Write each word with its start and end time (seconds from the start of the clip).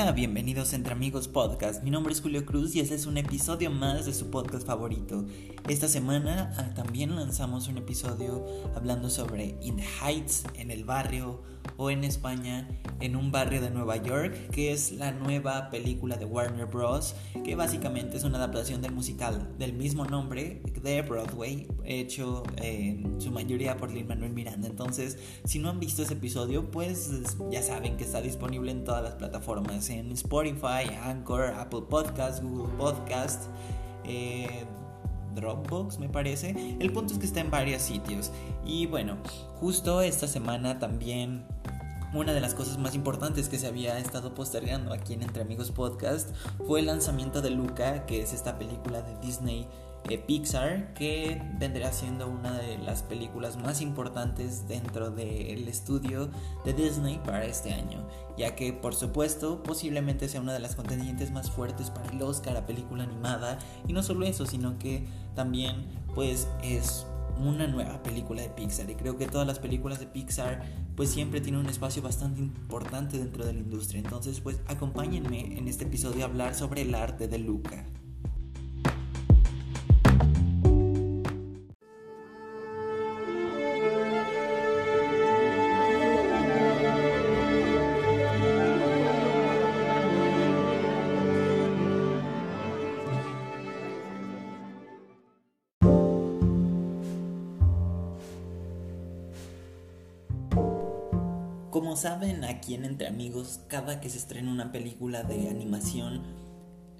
Hola, 0.00 0.12
bienvenidos 0.12 0.72
Entre 0.72 0.94
Amigos 0.94 1.28
Podcast. 1.28 1.82
Mi 1.82 1.90
nombre 1.90 2.14
es 2.14 2.22
Julio 2.22 2.46
Cruz 2.46 2.74
y 2.74 2.80
este 2.80 2.94
es 2.94 3.04
un 3.04 3.18
episodio 3.18 3.70
más 3.70 4.06
de 4.06 4.14
su 4.14 4.30
podcast 4.30 4.66
favorito. 4.66 5.26
Esta 5.68 5.88
semana 5.88 6.54
ah, 6.56 6.74
también 6.74 7.14
lanzamos 7.14 7.68
un 7.68 7.76
episodio 7.76 8.46
hablando 8.74 9.10
sobre 9.10 9.58
In 9.60 9.76
the 9.76 9.84
Heights, 10.00 10.44
en 10.54 10.70
el 10.70 10.84
barrio 10.84 11.42
o 11.80 11.90
en 11.90 12.04
España, 12.04 12.68
en 13.00 13.16
un 13.16 13.32
barrio 13.32 13.62
de 13.62 13.70
Nueva 13.70 13.96
York, 13.96 14.50
que 14.50 14.70
es 14.70 14.92
la 14.92 15.12
nueva 15.12 15.70
película 15.70 16.18
de 16.18 16.26
Warner 16.26 16.66
Bros., 16.66 17.14
que 17.42 17.54
básicamente 17.54 18.18
es 18.18 18.24
una 18.24 18.36
adaptación 18.36 18.82
del 18.82 18.92
musical 18.92 19.48
del 19.58 19.72
mismo 19.72 20.04
nombre 20.04 20.60
de 20.82 21.00
Broadway, 21.00 21.66
hecho 21.86 22.42
en 22.58 23.18
su 23.18 23.30
mayoría 23.30 23.78
por 23.78 23.90
Lin 23.90 24.06
Manuel 24.06 24.34
Miranda. 24.34 24.68
Entonces, 24.68 25.16
si 25.44 25.58
no 25.58 25.70
han 25.70 25.80
visto 25.80 26.02
ese 26.02 26.12
episodio, 26.12 26.70
pues 26.70 27.10
ya 27.50 27.62
saben 27.62 27.96
que 27.96 28.04
está 28.04 28.20
disponible 28.20 28.72
en 28.72 28.84
todas 28.84 29.02
las 29.02 29.14
plataformas, 29.14 29.88
en 29.88 30.12
Spotify, 30.12 30.94
Anchor, 31.02 31.54
Apple 31.56 31.84
Podcast, 31.88 32.42
Google 32.42 32.74
Podcast. 32.76 33.44
Eh, 34.04 34.66
Dropbox, 35.34 35.98
me 35.98 36.08
parece. 36.08 36.76
El 36.80 36.92
punto 36.92 37.12
es 37.12 37.18
que 37.18 37.26
está 37.26 37.40
en 37.40 37.50
varios 37.50 37.82
sitios. 37.82 38.30
Y 38.66 38.86
bueno, 38.86 39.16
justo 39.60 40.00
esta 40.02 40.26
semana 40.26 40.78
también 40.78 41.44
una 42.12 42.32
de 42.32 42.40
las 42.40 42.54
cosas 42.54 42.78
más 42.78 42.94
importantes 42.94 43.48
que 43.48 43.58
se 43.58 43.66
había 43.66 43.98
estado 43.98 44.34
postergando 44.34 44.92
aquí 44.92 45.14
en 45.14 45.22
Entre 45.22 45.42
Amigos 45.42 45.70
Podcast 45.70 46.34
fue 46.66 46.80
el 46.80 46.86
lanzamiento 46.86 47.40
de 47.40 47.50
Luca, 47.50 48.04
que 48.06 48.22
es 48.22 48.32
esta 48.32 48.58
película 48.58 49.02
de 49.02 49.16
Disney 49.20 49.68
eh, 50.08 50.18
Pixar, 50.18 50.92
que 50.94 51.40
vendrá 51.58 51.92
siendo 51.92 52.26
una 52.26 52.58
de 52.58 52.78
las 52.78 53.04
películas 53.04 53.56
más 53.58 53.80
importantes 53.80 54.66
dentro 54.66 55.10
del 55.10 55.68
estudio 55.68 56.30
de 56.64 56.72
Disney 56.72 57.20
para 57.24 57.44
este 57.44 57.72
año, 57.72 58.04
ya 58.36 58.56
que 58.56 58.72
por 58.72 58.94
supuesto 58.94 59.62
posiblemente 59.62 60.28
sea 60.28 60.40
una 60.40 60.52
de 60.52 60.58
las 60.58 60.74
contendientes 60.74 61.30
más 61.30 61.50
fuertes 61.50 61.90
para 61.90 62.10
el 62.10 62.20
Oscar 62.22 62.56
a 62.56 62.66
película 62.66 63.04
animada, 63.04 63.58
y 63.86 63.92
no 63.92 64.02
solo 64.02 64.26
eso, 64.26 64.46
sino 64.46 64.78
que 64.78 65.06
también 65.36 65.86
pues 66.14 66.48
es 66.62 67.06
una 67.48 67.66
nueva 67.66 68.02
película 68.02 68.42
de 68.42 68.50
Pixar 68.50 68.90
y 68.90 68.94
creo 68.94 69.16
que 69.16 69.26
todas 69.26 69.46
las 69.46 69.58
películas 69.58 70.00
de 70.00 70.06
Pixar 70.06 70.62
pues 70.96 71.10
siempre 71.10 71.40
tienen 71.40 71.60
un 71.60 71.68
espacio 71.68 72.02
bastante 72.02 72.40
importante 72.40 73.18
dentro 73.18 73.44
de 73.44 73.52
la 73.52 73.60
industria. 73.60 74.00
Entonces 74.00 74.40
pues 74.40 74.60
acompáñenme 74.66 75.58
en 75.58 75.68
este 75.68 75.84
episodio 75.84 76.24
a 76.24 76.28
hablar 76.28 76.54
sobre 76.54 76.82
el 76.82 76.94
arte 76.94 77.28
de 77.28 77.38
Luca. 77.38 77.84
Saben, 102.00 102.44
aquí 102.44 102.74
en 102.74 102.86
Entre 102.86 103.06
Amigos, 103.06 103.60
cada 103.68 104.00
que 104.00 104.08
se 104.08 104.16
estrena 104.16 104.50
una 104.50 104.72
película 104.72 105.22
de 105.22 105.50
animación, 105.50 106.22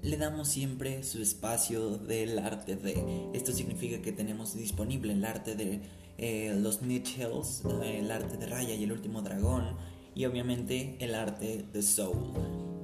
le 0.03 0.15
damos 0.15 0.47
siempre 0.47 1.03
su 1.03 1.23
espacio 1.23 1.97
del 1.97 2.37
arte 2.37 2.75
de... 2.75 3.31
Esto 3.33 3.51
significa 3.51 3.99
que 4.03 4.11
tenemos 4.11 4.55
disponible 4.55 5.13
el 5.13 5.25
arte 5.25 5.55
de 5.55 5.81
eh, 6.19 6.55
los 6.55 6.83
Mitchells, 6.83 7.63
eh, 7.83 7.97
el 7.99 8.11
arte 8.11 8.37
de 8.37 8.45
Raya 8.45 8.75
y 8.75 8.83
el 8.83 8.91
último 8.91 9.23
dragón, 9.23 9.75
y 10.13 10.25
obviamente 10.25 10.97
el 10.99 11.15
arte 11.15 11.65
de 11.73 11.81
Soul. 11.81 12.33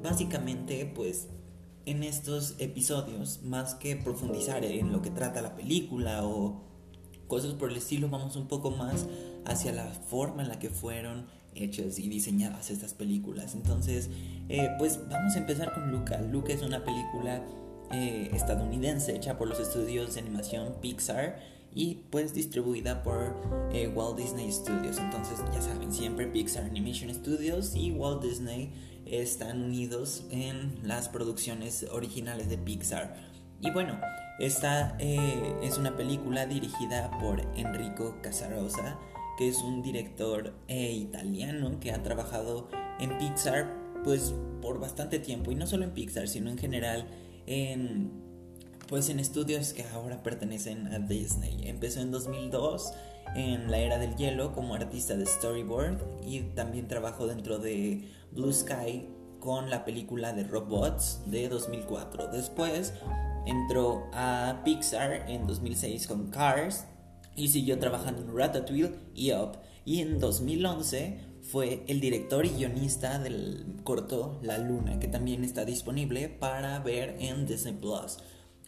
Básicamente, 0.01 0.91
pues 0.95 1.27
en 1.85 2.01
estos 2.01 2.55
episodios, 2.57 3.43
más 3.43 3.75
que 3.75 3.95
profundizar 3.95 4.65
en 4.65 4.91
lo 4.91 5.03
que 5.03 5.11
trata 5.11 5.43
la 5.43 5.55
película 5.55 6.25
o 6.25 6.63
cosas 7.27 7.53
por 7.53 7.69
el 7.69 7.77
estilo, 7.77 8.09
vamos 8.09 8.35
un 8.35 8.47
poco 8.47 8.71
más 8.71 9.05
hacia 9.45 9.71
la 9.71 9.85
forma 9.85 10.41
en 10.41 10.49
la 10.49 10.57
que 10.57 10.71
fueron 10.71 11.36
hechas 11.57 11.99
y 11.99 12.09
diseñadas 12.09 12.69
estas 12.69 12.93
películas. 12.93 13.55
Entonces, 13.55 14.09
eh, 14.49 14.69
pues 14.77 14.99
vamos 15.09 15.35
a 15.35 15.39
empezar 15.39 15.73
con 15.73 15.91
Luca. 15.91 16.21
Luca 16.21 16.53
es 16.53 16.61
una 16.61 16.83
película 16.83 17.43
eh, 17.91 18.29
estadounidense 18.33 19.15
hecha 19.15 19.37
por 19.37 19.47
los 19.47 19.59
estudios 19.59 20.15
de 20.15 20.21
animación 20.21 20.75
Pixar 20.81 21.39
y 21.73 21.95
pues 22.09 22.33
distribuida 22.33 23.03
por 23.03 23.35
eh, 23.71 23.87
Walt 23.87 24.17
Disney 24.17 24.51
Studios. 24.51 24.97
Entonces, 24.97 25.39
ya 25.53 25.61
saben, 25.61 25.93
siempre 25.93 26.27
Pixar 26.27 26.65
Animation 26.65 27.13
Studios 27.13 27.75
y 27.75 27.91
Walt 27.91 28.23
Disney 28.23 28.71
están 29.05 29.63
unidos 29.63 30.25
en 30.31 30.79
las 30.83 31.09
producciones 31.09 31.85
originales 31.91 32.49
de 32.49 32.57
Pixar. 32.57 33.15
Y 33.61 33.71
bueno, 33.71 33.99
esta 34.39 34.95
es 34.99 35.79
una 35.79 35.95
película 35.95 36.45
dirigida 36.45 37.09
por 37.19 37.41
Enrico 37.55 38.17
Casarosa 38.21 38.99
que 39.37 39.47
es 39.47 39.61
un 39.61 39.81
director 39.81 40.53
eh, 40.67 40.91
italiano 40.91 41.79
que 41.79 41.91
ha 41.91 42.03
trabajado 42.03 42.69
en 42.99 43.17
Pixar 43.17 43.73
pues 44.03 44.33
por 44.61 44.79
bastante 44.79 45.19
tiempo 45.19 45.51
y 45.51 45.55
no 45.55 45.67
solo 45.67 45.83
en 45.83 45.91
Pixar 45.91 46.27
sino 46.27 46.49
en 46.49 46.57
general 46.57 47.07
en 47.45 48.27
pues 48.87 49.09
en 49.09 49.19
estudios 49.19 49.73
que 49.73 49.83
ahora 49.83 50.23
pertenecen 50.23 50.87
a 50.87 50.99
Disney. 50.99 51.67
Empezó 51.67 51.99
en 51.99 52.11
2002 52.11 52.93
en 53.35 53.69
la 53.69 53.79
era 53.79 53.97
del 53.97 54.15
hielo 54.15 54.53
como 54.53 54.75
artista 54.75 55.15
de 55.15 55.25
storyboard 55.25 55.99
y 56.25 56.41
también 56.55 56.87
trabajó 56.87 57.27
dentro 57.27 57.59
de 57.59 58.09
Blue 58.31 58.53
Sky 58.53 59.07
con 59.39 59.69
la 59.69 59.85
película 59.85 60.33
de 60.33 60.43
Robots 60.43 61.21
de 61.25 61.49
2004. 61.49 62.29
Después 62.31 62.93
entró 63.45 64.09
a 64.13 64.61
Pixar 64.63 65.29
en 65.29 65.45
2006 65.45 66.07
con 66.07 66.29
Cars 66.29 66.85
y 67.37 67.47
siguió 67.47 67.79
trabajando 67.79 68.23
en 68.23 68.35
Ratatouille 68.35 68.91
y 69.15 69.31
Up. 69.31 69.59
Y 69.85 70.01
en 70.01 70.19
2011 70.19 71.19
fue 71.41 71.83
el 71.87 72.01
director 72.01 72.45
y 72.45 72.49
guionista 72.49 73.19
del 73.19 73.63
corto 73.85 74.39
La 74.41 74.57
Luna, 74.57 74.99
que 74.99 75.07
también 75.07 75.45
está 75.45 75.63
disponible 75.63 76.27
para 76.27 76.79
ver 76.79 77.15
en 77.19 77.45
Disney 77.45 77.73
Plus. 77.73 78.17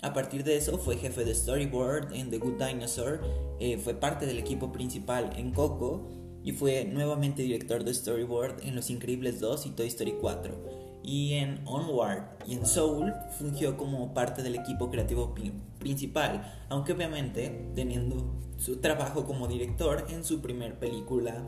A 0.01 0.13
partir 0.13 0.45
de 0.45 0.55
eso 0.55 0.77
fue 0.77 0.95
jefe 0.95 1.25
de 1.25 1.35
storyboard 1.35 2.13
en 2.13 2.29
The 2.29 2.37
Good 2.37 2.63
Dinosaur, 2.63 3.19
eh, 3.59 3.77
fue 3.77 3.95
parte 3.95 4.25
del 4.25 4.37
equipo 4.37 4.71
principal 4.71 5.31
en 5.35 5.51
Coco 5.51 6.07
y 6.41 6.53
fue 6.53 6.85
nuevamente 6.85 7.41
director 7.41 7.83
de 7.83 7.93
storyboard 7.93 8.63
en 8.63 8.75
Los 8.75 8.89
Increíbles 8.89 9.41
2 9.41 9.65
y 9.65 9.69
Toy 9.71 9.87
Story 9.87 10.13
4 10.21 10.78
y 11.09 11.33
en 11.33 11.61
Onward 11.65 12.21
y 12.45 12.53
en 12.53 12.67
Soul 12.67 13.15
fungió 13.39 13.77
como 13.77 14.13
parte 14.13 14.43
del 14.43 14.53
equipo 14.53 14.91
creativo 14.91 15.33
principal, 15.79 16.53
aunque 16.69 16.93
obviamente 16.93 17.71
teniendo 17.73 18.35
su 18.57 18.77
trabajo 18.77 19.25
como 19.25 19.47
director 19.47 20.05
en 20.09 20.23
su 20.23 20.39
primer 20.39 20.77
película, 20.77 21.47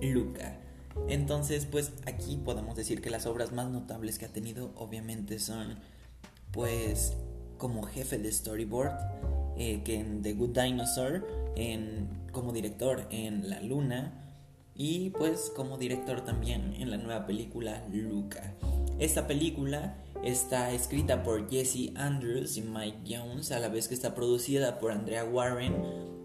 Luca. 0.00 0.60
Entonces, 1.08 1.66
pues 1.66 1.94
aquí 2.06 2.36
podemos 2.36 2.76
decir 2.76 3.02
que 3.02 3.10
las 3.10 3.26
obras 3.26 3.52
más 3.52 3.68
notables 3.68 4.20
que 4.20 4.26
ha 4.26 4.32
tenido 4.32 4.70
obviamente 4.76 5.40
son, 5.40 5.80
pues, 6.52 7.16
como 7.58 7.82
jefe 7.82 8.18
de 8.18 8.30
storyboard, 8.30 8.94
eh, 9.58 9.82
que 9.82 9.98
en 9.98 10.22
The 10.22 10.34
Good 10.34 10.56
Dinosaur, 10.60 11.26
en, 11.56 12.08
como 12.30 12.52
director 12.52 13.08
en 13.10 13.50
La 13.50 13.60
Luna, 13.62 14.25
y 14.76 15.10
pues 15.10 15.52
como 15.54 15.78
director 15.78 16.22
también 16.22 16.74
en 16.78 16.90
la 16.90 16.96
nueva 16.96 17.26
película 17.26 17.86
Luca. 17.92 18.54
Esta 18.98 19.26
película 19.26 19.96
está 20.22 20.72
escrita 20.72 21.22
por 21.22 21.50
Jesse 21.50 21.92
Andrews 21.96 22.56
y 22.56 22.62
Mike 22.62 22.98
Jones, 23.08 23.52
a 23.52 23.58
la 23.58 23.68
vez 23.68 23.88
que 23.88 23.94
está 23.94 24.14
producida 24.14 24.78
por 24.78 24.92
Andrea 24.92 25.24
Warren 25.24 25.74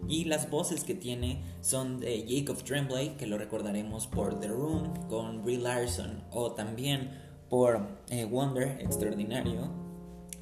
y 0.08 0.24
las 0.24 0.50
voces 0.50 0.84
que 0.84 0.94
tiene 0.94 1.42
son 1.60 2.00
de 2.00 2.24
Jacob 2.28 2.62
Tremblay, 2.64 3.16
que 3.16 3.26
lo 3.26 3.38
recordaremos 3.38 4.06
por 4.06 4.40
The 4.40 4.48
Room 4.48 4.92
con 5.08 5.42
Brie 5.44 5.58
Larson, 5.58 6.24
o 6.30 6.52
también 6.52 7.10
por 7.48 7.86
eh, 8.08 8.24
Wonder 8.24 8.80
Extraordinario, 8.80 9.70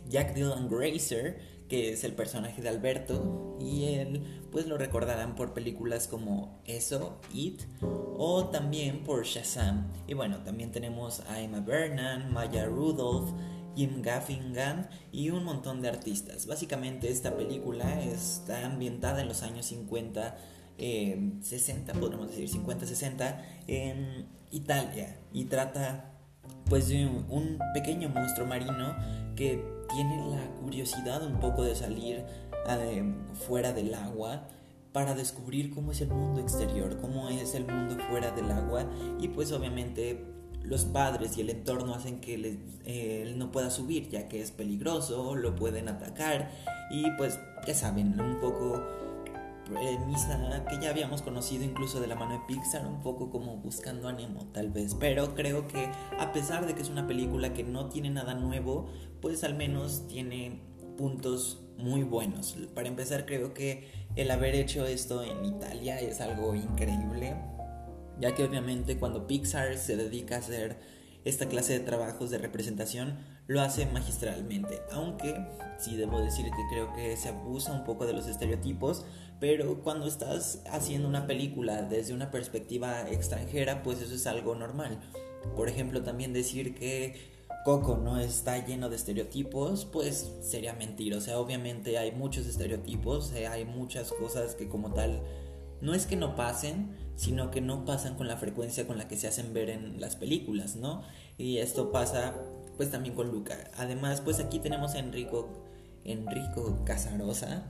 Jack 0.08 0.34
Dylan 0.34 0.68
Grazer, 0.68 1.40
que 1.70 1.92
es 1.92 2.02
el 2.02 2.12
personaje 2.14 2.60
de 2.60 2.68
Alberto, 2.68 3.56
y 3.60 3.84
él 3.84 4.42
pues 4.50 4.66
lo 4.66 4.76
recordarán 4.76 5.36
por 5.36 5.54
películas 5.54 6.08
como 6.08 6.60
Eso, 6.66 7.20
It, 7.32 7.62
o 7.80 8.46
también 8.46 9.04
por 9.04 9.24
Shazam. 9.24 9.86
Y 10.08 10.14
bueno, 10.14 10.38
también 10.38 10.72
tenemos 10.72 11.20
a 11.28 11.40
Emma 11.40 11.60
Bernan, 11.60 12.32
Maya 12.32 12.66
Rudolph, 12.66 13.30
Jim 13.76 14.02
Gaffigan 14.02 14.90
y 15.12 15.30
un 15.30 15.44
montón 15.44 15.80
de 15.80 15.88
artistas. 15.88 16.46
Básicamente 16.46 17.08
esta 17.08 17.36
película 17.36 18.02
está 18.02 18.66
ambientada 18.66 19.20
en 19.20 19.28
los 19.28 19.44
años 19.44 19.66
50, 19.66 20.36
60, 20.76 21.92
podríamos 21.94 22.30
decir 22.30 22.50
50-60, 22.50 23.42
en 23.68 24.26
Italia 24.50 25.20
y 25.32 25.44
trata 25.44 26.10
pues 26.68 26.88
de 26.88 27.06
un 27.06 27.58
pequeño 27.74 28.08
monstruo 28.08 28.46
marino 28.46 28.96
que 29.36 29.79
tiene 29.92 30.16
la 30.30 30.46
curiosidad 30.60 31.24
un 31.26 31.40
poco 31.40 31.62
de 31.62 31.74
salir 31.74 32.24
eh, 32.68 33.14
fuera 33.46 33.72
del 33.72 33.94
agua 33.94 34.46
para 34.92 35.14
descubrir 35.14 35.70
cómo 35.70 35.92
es 35.92 36.00
el 36.00 36.08
mundo 36.08 36.40
exterior, 36.40 36.98
cómo 37.00 37.28
es 37.28 37.54
el 37.54 37.66
mundo 37.66 37.96
fuera 38.08 38.30
del 38.32 38.50
agua. 38.50 38.86
Y 39.20 39.28
pues 39.28 39.52
obviamente 39.52 40.24
los 40.62 40.84
padres 40.84 41.36
y 41.36 41.40
el 41.40 41.50
entorno 41.50 41.94
hacen 41.94 42.20
que 42.20 42.58
eh, 42.84 43.22
él 43.22 43.38
no 43.38 43.50
pueda 43.50 43.70
subir 43.70 44.08
ya 44.08 44.28
que 44.28 44.42
es 44.42 44.50
peligroso, 44.50 45.36
lo 45.36 45.54
pueden 45.54 45.88
atacar. 45.88 46.50
Y 46.90 47.10
pues 47.16 47.38
ya 47.66 47.74
saben, 47.74 48.20
un 48.20 48.40
poco 48.40 48.82
premisa 49.70 50.64
que 50.68 50.78
ya 50.80 50.90
habíamos 50.90 51.22
conocido 51.22 51.64
incluso 51.64 52.00
de 52.00 52.06
la 52.06 52.14
mano 52.14 52.32
de 52.32 52.40
Pixar, 52.46 52.86
un 52.86 53.02
poco 53.02 53.30
como 53.30 53.56
buscando 53.56 54.08
a 54.08 54.12
Nemo 54.12 54.46
tal 54.52 54.70
vez, 54.70 54.94
pero 54.94 55.34
creo 55.34 55.66
que 55.68 55.90
a 56.18 56.32
pesar 56.32 56.66
de 56.66 56.74
que 56.74 56.82
es 56.82 56.88
una 56.88 57.06
película 57.06 57.52
que 57.52 57.64
no 57.64 57.88
tiene 57.88 58.10
nada 58.10 58.34
nuevo, 58.34 58.90
pues 59.20 59.44
al 59.44 59.54
menos 59.54 60.06
tiene 60.08 60.60
puntos 60.96 61.62
muy 61.78 62.02
buenos. 62.02 62.56
Para 62.74 62.88
empezar 62.88 63.26
creo 63.26 63.54
que 63.54 63.88
el 64.16 64.30
haber 64.30 64.54
hecho 64.54 64.86
esto 64.86 65.22
en 65.22 65.44
Italia 65.44 65.98
es 66.00 66.20
algo 66.20 66.54
increíble, 66.54 67.36
ya 68.20 68.34
que 68.34 68.44
obviamente 68.44 68.98
cuando 68.98 69.26
Pixar 69.26 69.78
se 69.78 69.96
dedica 69.96 70.36
a 70.36 70.38
hacer 70.38 70.78
esta 71.24 71.46
clase 71.46 71.74
de 71.74 71.80
trabajos 71.80 72.30
de 72.30 72.38
representación 72.38 73.18
lo 73.50 73.60
hace 73.62 73.84
magistralmente, 73.86 74.80
aunque 74.92 75.34
sí 75.76 75.96
debo 75.96 76.20
decir 76.20 76.44
que 76.44 76.68
creo 76.70 76.92
que 76.94 77.16
se 77.16 77.30
abusa 77.30 77.72
un 77.72 77.82
poco 77.82 78.06
de 78.06 78.12
los 78.12 78.28
estereotipos, 78.28 79.04
pero 79.40 79.82
cuando 79.82 80.06
estás 80.06 80.62
haciendo 80.70 81.08
una 81.08 81.26
película 81.26 81.82
desde 81.82 82.14
una 82.14 82.30
perspectiva 82.30 83.10
extranjera, 83.10 83.82
pues 83.82 84.00
eso 84.00 84.14
es 84.14 84.28
algo 84.28 84.54
normal. 84.54 85.00
Por 85.56 85.68
ejemplo, 85.68 86.04
también 86.04 86.32
decir 86.32 86.76
que 86.76 87.28
Coco 87.64 87.96
no 87.96 88.20
está 88.20 88.64
lleno 88.64 88.88
de 88.88 88.94
estereotipos, 88.94 89.84
pues 89.84 90.30
sería 90.42 90.74
mentir. 90.74 91.16
O 91.16 91.20
sea, 91.20 91.40
obviamente 91.40 91.98
hay 91.98 92.12
muchos 92.12 92.46
estereotipos, 92.46 93.32
eh, 93.32 93.48
hay 93.48 93.64
muchas 93.64 94.12
cosas 94.12 94.54
que 94.54 94.68
como 94.68 94.94
tal 94.94 95.22
no 95.80 95.92
es 95.94 96.06
que 96.06 96.14
no 96.14 96.36
pasen, 96.36 96.96
sino 97.16 97.50
que 97.50 97.60
no 97.60 97.84
pasan 97.84 98.14
con 98.14 98.28
la 98.28 98.36
frecuencia 98.36 98.86
con 98.86 98.96
la 98.96 99.08
que 99.08 99.16
se 99.16 99.26
hacen 99.26 99.52
ver 99.52 99.70
en 99.70 100.00
las 100.00 100.14
películas, 100.14 100.76
¿no? 100.76 101.02
Y 101.36 101.58
esto 101.58 101.90
pasa 101.90 102.36
pues 102.80 102.90
también 102.90 103.14
con 103.14 103.30
Luca. 103.30 103.58
Además, 103.76 104.22
pues 104.22 104.40
aquí 104.40 104.58
tenemos 104.58 104.94
a 104.94 105.00
Enrico, 105.00 105.50
Enrico 106.02 106.82
Casarosa 106.86 107.66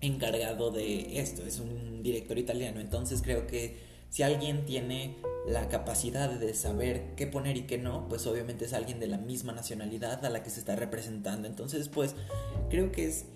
encargado 0.00 0.70
de 0.70 1.20
esto, 1.20 1.44
es 1.44 1.60
un 1.60 2.02
director 2.02 2.38
italiano, 2.38 2.80
entonces 2.80 3.20
creo 3.20 3.46
que 3.46 3.76
si 4.08 4.22
alguien 4.22 4.64
tiene 4.64 5.18
la 5.46 5.68
capacidad 5.68 6.30
de 6.30 6.54
saber 6.54 7.14
qué 7.16 7.26
poner 7.26 7.58
y 7.58 7.66
qué 7.66 7.76
no, 7.76 8.08
pues 8.08 8.26
obviamente 8.26 8.64
es 8.64 8.72
alguien 8.72 8.98
de 8.98 9.08
la 9.08 9.18
misma 9.18 9.52
nacionalidad 9.52 10.24
a 10.24 10.30
la 10.30 10.42
que 10.42 10.48
se 10.48 10.60
está 10.60 10.74
representando. 10.74 11.46
Entonces, 11.46 11.90
pues 11.90 12.14
creo 12.70 12.90
que 12.92 13.08
es 13.08 13.26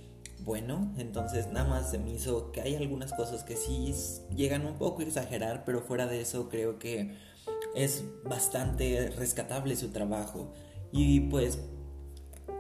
bueno. 0.43 0.91
Entonces, 0.97 1.49
nada 1.49 1.69
más 1.69 1.91
se 1.91 1.99
me 1.99 2.13
hizo 2.13 2.51
que 2.51 2.63
hay 2.63 2.77
algunas 2.77 3.13
cosas 3.13 3.45
que 3.45 3.57
sí 3.57 3.93
llegan 4.35 4.65
un 4.65 4.79
poco 4.79 5.03
a 5.03 5.05
exagerar, 5.05 5.65
pero 5.67 5.83
fuera 5.83 6.07
de 6.07 6.23
eso 6.23 6.49
creo 6.49 6.79
que 6.79 7.15
es 7.75 8.05
bastante 8.25 9.11
rescatable 9.19 9.77
su 9.77 9.91
trabajo. 9.91 10.55
Y 10.93 11.21
pues 11.21 11.59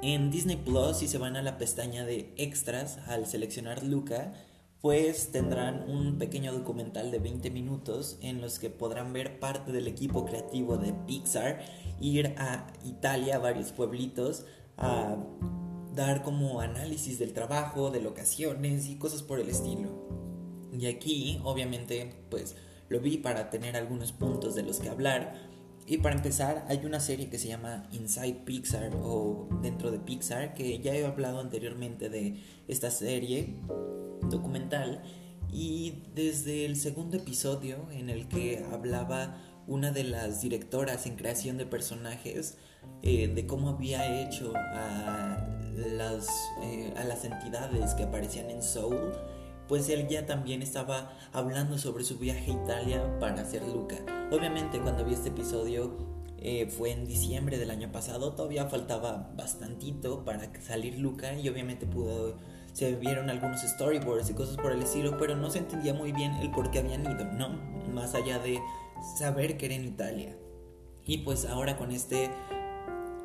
en 0.02 0.30
Disney 0.30 0.56
Plus, 0.56 0.98
si 0.98 1.08
se 1.08 1.18
van 1.18 1.36
a 1.36 1.42
la 1.42 1.58
pestaña 1.58 2.04
de 2.04 2.32
extras 2.36 2.98
al 3.06 3.26
seleccionar 3.26 3.82
Luca, 3.82 4.32
pues 4.80 5.30
tendrán 5.30 5.88
un 5.90 6.18
pequeño 6.18 6.52
documental 6.52 7.10
de 7.10 7.18
20 7.18 7.50
minutos 7.50 8.18
en 8.22 8.40
los 8.40 8.58
que 8.58 8.70
podrán 8.70 9.12
ver 9.12 9.38
parte 9.38 9.72
del 9.72 9.86
equipo 9.86 10.24
creativo 10.24 10.78
de 10.78 10.94
Pixar 11.06 11.60
ir 12.00 12.34
a 12.38 12.66
Italia, 12.84 13.36
a 13.36 13.38
varios 13.38 13.72
pueblitos, 13.72 14.46
a 14.78 15.16
dar 15.94 16.22
como 16.22 16.60
análisis 16.60 17.18
del 17.18 17.34
trabajo, 17.34 17.90
de 17.90 18.00
locaciones 18.00 18.88
y 18.88 18.96
cosas 18.96 19.22
por 19.22 19.38
el 19.38 19.50
estilo. 19.50 19.90
Y 20.72 20.86
aquí, 20.86 21.40
obviamente, 21.44 22.14
pues 22.30 22.56
lo 22.88 23.00
vi 23.00 23.18
para 23.18 23.50
tener 23.50 23.76
algunos 23.76 24.12
puntos 24.12 24.54
de 24.54 24.62
los 24.62 24.78
que 24.78 24.88
hablar. 24.88 25.34
Y 25.90 25.98
para 25.98 26.14
empezar, 26.14 26.64
hay 26.68 26.86
una 26.86 27.00
serie 27.00 27.28
que 27.28 27.36
se 27.36 27.48
llama 27.48 27.82
Inside 27.90 28.42
Pixar 28.44 28.92
o 29.02 29.48
dentro 29.60 29.90
de 29.90 29.98
Pixar, 29.98 30.54
que 30.54 30.78
ya 30.78 30.94
he 30.94 31.04
hablado 31.04 31.40
anteriormente 31.40 32.08
de 32.08 32.40
esta 32.68 32.92
serie 32.92 33.56
documental. 34.30 35.02
Y 35.52 36.04
desde 36.14 36.64
el 36.64 36.76
segundo 36.76 37.16
episodio 37.16 37.90
en 37.90 38.08
el 38.08 38.28
que 38.28 38.64
hablaba 38.70 39.36
una 39.66 39.90
de 39.90 40.04
las 40.04 40.42
directoras 40.42 41.06
en 41.06 41.16
creación 41.16 41.58
de 41.58 41.66
personajes, 41.66 42.56
eh, 43.02 43.26
de 43.26 43.46
cómo 43.48 43.70
había 43.70 44.22
hecho 44.22 44.52
a 44.54 45.44
las, 45.74 46.28
eh, 46.62 46.94
a 46.98 47.02
las 47.02 47.24
entidades 47.24 47.94
que 47.94 48.04
aparecían 48.04 48.48
en 48.48 48.62
Soul, 48.62 49.12
pues 49.70 49.88
él 49.88 50.08
ya 50.08 50.26
también 50.26 50.62
estaba 50.62 51.12
hablando 51.32 51.78
sobre 51.78 52.02
su 52.02 52.18
viaje 52.18 52.50
a 52.50 52.54
Italia 52.54 53.18
para 53.20 53.42
hacer 53.42 53.62
Luca. 53.62 53.94
Obviamente 54.32 54.80
cuando 54.80 55.04
vi 55.04 55.14
este 55.14 55.28
episodio 55.28 55.96
eh, 56.38 56.66
fue 56.66 56.90
en 56.90 57.06
diciembre 57.06 57.56
del 57.56 57.70
año 57.70 57.92
pasado, 57.92 58.32
todavía 58.32 58.66
faltaba 58.66 59.30
bastantito 59.36 60.24
para 60.24 60.50
salir 60.60 60.98
Luca 60.98 61.34
y 61.34 61.48
obviamente 61.48 61.86
pudo, 61.86 62.36
se 62.72 62.96
vieron 62.96 63.30
algunos 63.30 63.60
storyboards 63.60 64.28
y 64.30 64.34
cosas 64.34 64.56
por 64.56 64.72
el 64.72 64.82
estilo, 64.82 65.16
pero 65.18 65.36
no 65.36 65.50
se 65.50 65.58
entendía 65.58 65.94
muy 65.94 66.10
bien 66.10 66.32
el 66.42 66.50
por 66.50 66.72
qué 66.72 66.80
habían 66.80 67.02
ido, 67.02 67.24
¿no? 67.26 67.50
Más 67.94 68.16
allá 68.16 68.40
de 68.40 68.58
saber 69.16 69.56
que 69.56 69.66
era 69.66 69.76
en 69.76 69.84
Italia. 69.84 70.36
Y 71.06 71.18
pues 71.18 71.44
ahora 71.44 71.76
con 71.76 71.92
este 71.92 72.28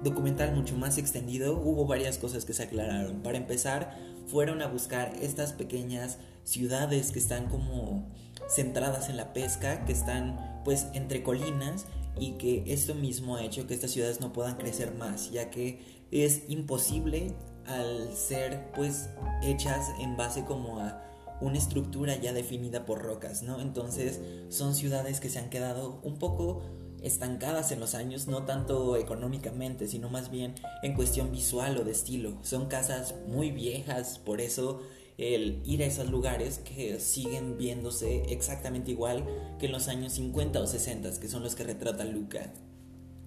documental 0.04 0.54
mucho 0.54 0.78
más 0.78 1.00
extendido, 1.00 1.58
hubo 1.58 1.88
varias 1.88 2.20
cosas 2.20 2.46
que 2.46 2.54
se 2.54 2.62
aclararon. 2.62 3.24
Para 3.24 3.38
empezar, 3.40 3.98
fueron 4.28 4.62
a 4.62 4.68
buscar 4.68 5.12
estas 5.22 5.52
pequeñas 5.54 6.20
ciudades 6.46 7.12
que 7.12 7.20
están 7.20 7.50
como 7.50 8.08
centradas 8.50 9.10
en 9.10 9.18
la 9.18 9.34
pesca, 9.34 9.84
que 9.84 9.92
están 9.92 10.62
pues 10.64 10.88
entre 10.94 11.24
colinas 11.24 11.86
y 12.18 12.34
que 12.34 12.64
esto 12.68 12.96
mismo 12.96 13.36
ha 13.36 13.44
hecho 13.44 13.68
que 13.68 13.74
estas 13.74 13.92
ciudades 13.92 14.22
no 14.22 14.32
puedan 14.32 14.56
crecer 14.56 14.94
más, 14.94 15.32
ya 15.32 15.50
que 15.50 16.06
es 16.12 16.44
imposible 16.48 17.34
al 17.66 18.14
ser 18.16 18.72
pues 18.74 19.10
hechas 19.44 19.90
en 20.00 20.16
base 20.16 20.46
como 20.46 20.80
a 20.80 21.02
una 21.42 21.58
estructura 21.58 22.16
ya 22.16 22.32
definida 22.32 22.86
por 22.86 23.02
rocas, 23.02 23.44
¿no? 23.44 23.60
Entonces 23.60 24.22
son 24.50 24.74
ciudades 24.74 25.20
que 25.20 25.30
se 25.30 25.40
han 25.40 25.50
quedado 25.50 26.00
un 26.04 26.18
poco 26.18 26.62
estancadas 27.02 27.72
en 27.72 27.80
los 27.80 27.94
años, 27.94 28.28
no 28.28 28.46
tanto 28.46 28.96
económicamente, 28.96 29.88
sino 29.88 30.10
más 30.10 30.32
bien 30.32 30.56
en 30.82 30.94
cuestión 30.94 31.32
visual 31.32 31.78
o 31.78 31.84
de 31.84 31.92
estilo. 31.92 32.38
Son 32.42 32.68
casas 32.68 33.16
muy 33.28 33.52
viejas, 33.52 34.20
por 34.20 34.42
eso 34.42 34.82
el 35.18 35.62
ir 35.66 35.82
a 35.84 35.86
esos 35.86 36.10
lugares 36.10 36.60
que 36.60 37.00
siguen 37.00 37.58
viéndose 37.58 38.24
exactamente 38.30 38.92
igual 38.92 39.26
que 39.60 39.68
en 39.68 39.72
los 39.72 39.88
años 39.88 40.14
50 40.14 40.60
o 40.60 40.68
60, 40.68 41.20
que 41.20 41.28
son 41.28 41.44
los 41.44 41.56
que 41.56 41.64
retrata 41.64 42.04
Luca. 42.04 42.54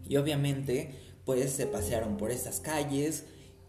Y 0.07 0.17
obviamente, 0.17 0.91
pues 1.25 1.51
se 1.53 1.67
pasearon 1.67 2.17
por 2.17 2.31
estas 2.31 2.61
calles, 2.61 3.25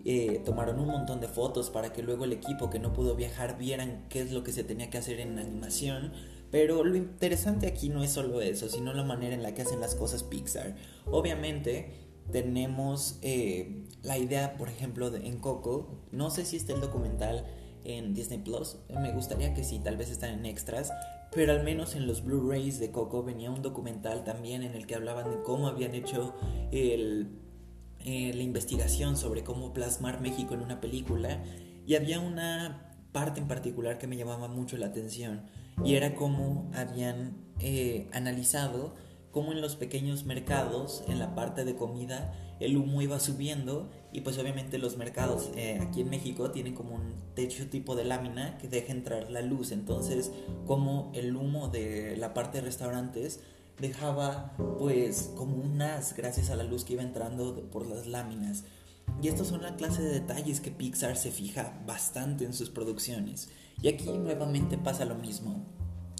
eh, 0.06 0.42
tomaron 0.46 0.80
un 0.80 0.88
montón 0.88 1.20
de 1.20 1.28
fotos 1.28 1.70
para 1.70 1.92
que 1.92 2.04
luego 2.04 2.26
el 2.26 2.34
equipo 2.34 2.70
que 2.70 2.80
no 2.80 2.94
pudo 2.94 3.16
viajar 3.16 3.58
vieran 3.58 4.06
qué 4.10 4.22
es 4.22 4.32
lo 4.32 4.44
que 4.44 4.52
se 4.52 4.64
tenía 4.64 4.90
que 4.90 4.98
hacer 4.98 5.20
en 5.20 5.38
animación 5.40 6.14
pero 6.52 6.84
lo 6.84 6.96
interesante 6.96 7.68
aquí 7.68 7.90
no 7.90 8.04
es 8.04 8.12
solo 8.12 8.42
eso, 8.42 8.70
sino 8.70 8.94
la 8.94 9.04
manera 9.04 9.36
en 9.36 9.44
la 9.44 9.54
que 9.54 9.62
hacen 9.62 9.80
las 9.80 9.96
cosas 9.96 10.24
Pixar. 10.24 10.76
Obviamente 11.06 11.94
tenemos 12.32 13.20
eh, 13.22 13.86
la 14.04 14.18
idea, 14.18 14.58
por 14.58 14.70
ejemplo, 14.70 15.14
en 15.16 15.38
Coco, 15.38 16.06
no 16.12 16.32
sé 16.32 16.46
si 16.46 16.58
está 16.58 16.74
el 16.74 16.82
documental 16.82 17.46
en 17.84 18.14
Disney 18.14 18.40
Plus, 18.40 18.78
me 18.90 19.12
gustaría 19.12 19.54
que 19.54 19.64
sí, 19.64 19.80
tal 19.80 19.98
vez 19.98 20.10
están 20.10 20.32
en 20.32 20.46
extras, 20.46 20.92
pero 21.32 21.52
al 21.52 21.64
menos 21.64 21.96
en 21.96 22.08
los 22.08 22.24
Blu-rays 22.24 22.80
de 22.80 22.92
Coco 22.92 23.24
venía 23.24 23.52
un 23.52 23.62
documental 23.62 24.24
también 24.24 24.64
en 24.64 24.74
el 24.76 24.88
que 24.88 24.96
hablaban 24.96 25.30
de 25.30 25.42
cómo 25.44 25.68
habían 25.68 25.94
hecho 25.94 26.34
el, 26.72 27.30
eh, 28.06 28.34
la 28.34 28.44
investigación 28.44 29.18
sobre 29.18 29.44
cómo 29.44 29.74
plasmar 29.74 30.22
México 30.22 30.54
en 30.54 30.62
una 30.62 30.82
película. 30.82 31.44
Y 31.86 31.96
había 31.96 32.20
una 32.20 32.90
parte 33.12 33.40
en 33.40 33.48
particular 33.48 33.98
que 33.98 34.08
me 34.08 34.18
llamaba 34.18 34.48
mucho 34.48 34.78
la 34.78 34.88
atención 34.88 35.42
y 35.84 35.96
era 35.96 36.16
como 36.16 36.70
habían 36.74 37.38
eh, 37.60 38.08
analizado 38.12 38.96
cómo 39.32 39.52
en 39.52 39.62
los 39.62 39.76
pequeños 39.76 40.26
mercados, 40.26 41.04
en 41.08 41.20
la 41.20 41.36
parte 41.36 41.66
de 41.66 41.76
comida, 41.76 42.34
el 42.60 42.76
humo 42.78 43.02
iba 43.02 43.20
subiendo 43.20 43.90
y 44.12 44.22
pues 44.22 44.38
obviamente 44.38 44.78
los 44.78 44.98
mercados 44.98 45.50
eh, 45.56 45.80
aquí 45.82 46.02
en 46.02 46.10
México 46.10 46.52
tienen 46.52 46.76
como 46.76 46.96
un 46.96 47.14
techo 47.36 47.68
tipo 47.70 47.96
de 47.96 48.06
lámina 48.06 48.58
que 48.58 48.68
deja 48.68 48.92
entrar 48.92 49.30
la 49.32 49.42
luz, 49.42 49.72
entonces 49.72 50.32
como 50.66 51.12
el 51.14 51.36
humo 51.36 51.70
de 51.70 52.18
la 52.18 52.34
parte 52.34 52.58
de 52.58 52.66
restaurantes 52.66 53.40
dejaba 53.80 54.54
pues 54.78 55.32
como 55.36 55.56
un 55.56 55.82
haz 55.82 56.16
gracias 56.16 56.50
a 56.50 56.56
la 56.56 56.64
luz 56.64 56.84
que 56.84 56.94
iba 56.94 57.04
entrando 57.04 57.70
por 57.72 57.88
las 57.88 58.08
láminas. 58.08 58.66
Y 59.22 59.28
estos 59.28 59.48
son 59.48 59.64
la 59.64 59.76
clase 59.76 60.02
de 60.02 60.12
detalles 60.12 60.62
que 60.62 60.72
Pixar 60.72 61.18
se 61.18 61.32
fija 61.32 61.82
bastante 61.86 62.46
en 62.46 62.54
sus 62.54 62.70
producciones. 62.70 63.50
Y 63.82 63.88
aquí 63.88 64.10
nuevamente 64.12 64.78
pasa 64.78 65.04
lo 65.06 65.16
mismo. 65.16 65.66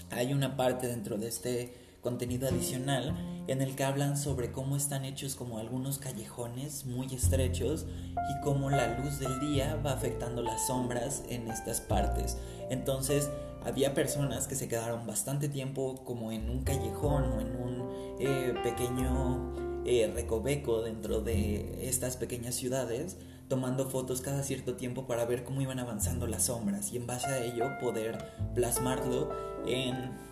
Hay 0.10 0.34
una 0.34 0.58
parte 0.58 0.88
dentro 0.88 1.18
de 1.18 1.28
este 1.28 1.89
contenido 2.02 2.48
adicional 2.48 3.16
en 3.48 3.62
el 3.62 3.76
que 3.76 3.84
hablan 3.84 4.18
sobre 4.18 4.52
cómo 4.52 4.76
están 4.76 5.06
hechos 5.06 5.36
como 5.36 5.58
algunos 5.58 5.98
callejones 5.98 6.86
muy 6.86 7.08
estrechos 7.14 7.86
y 7.88 8.42
cómo 8.44 8.70
la 8.70 9.00
luz 9.00 9.20
del 9.20 9.40
día 9.40 9.76
va 9.84 9.94
afectando 9.94 10.42
las 10.42 10.68
sombras 10.68 11.24
en 11.30 11.50
estas 11.50 11.82
partes. 11.82 12.38
Entonces 12.70 13.30
había 13.64 13.94
personas 13.94 14.48
que 14.48 14.56
se 14.56 14.68
quedaron 14.68 15.06
bastante 15.06 15.50
tiempo 15.50 16.04
como 16.06 16.32
en 16.32 16.50
un 16.50 16.64
callejón 16.64 17.24
o 17.24 17.42
en 17.42 17.56
un 17.56 18.18
eh, 18.20 18.54
pequeño 18.64 19.84
eh, 19.86 20.12
recoveco 20.14 20.82
dentro 20.82 21.22
de 21.22 21.88
estas 21.88 22.18
pequeñas 22.18 22.56
ciudades, 22.56 23.18
tomando 23.48 23.90
fotos 23.90 24.22
cada 24.22 24.44
cierto 24.44 24.76
tiempo 24.76 25.08
para 25.08 25.26
ver 25.26 25.44
cómo 25.44 25.62
iban 25.62 25.80
avanzando 25.80 26.28
las 26.28 26.44
sombras 26.46 26.94
y 26.94 26.98
en 26.98 27.08
base 27.08 27.28
a 27.28 27.44
ello 27.44 27.80
poder 27.80 28.18
plasmarlo 28.54 29.32
en 29.66 30.29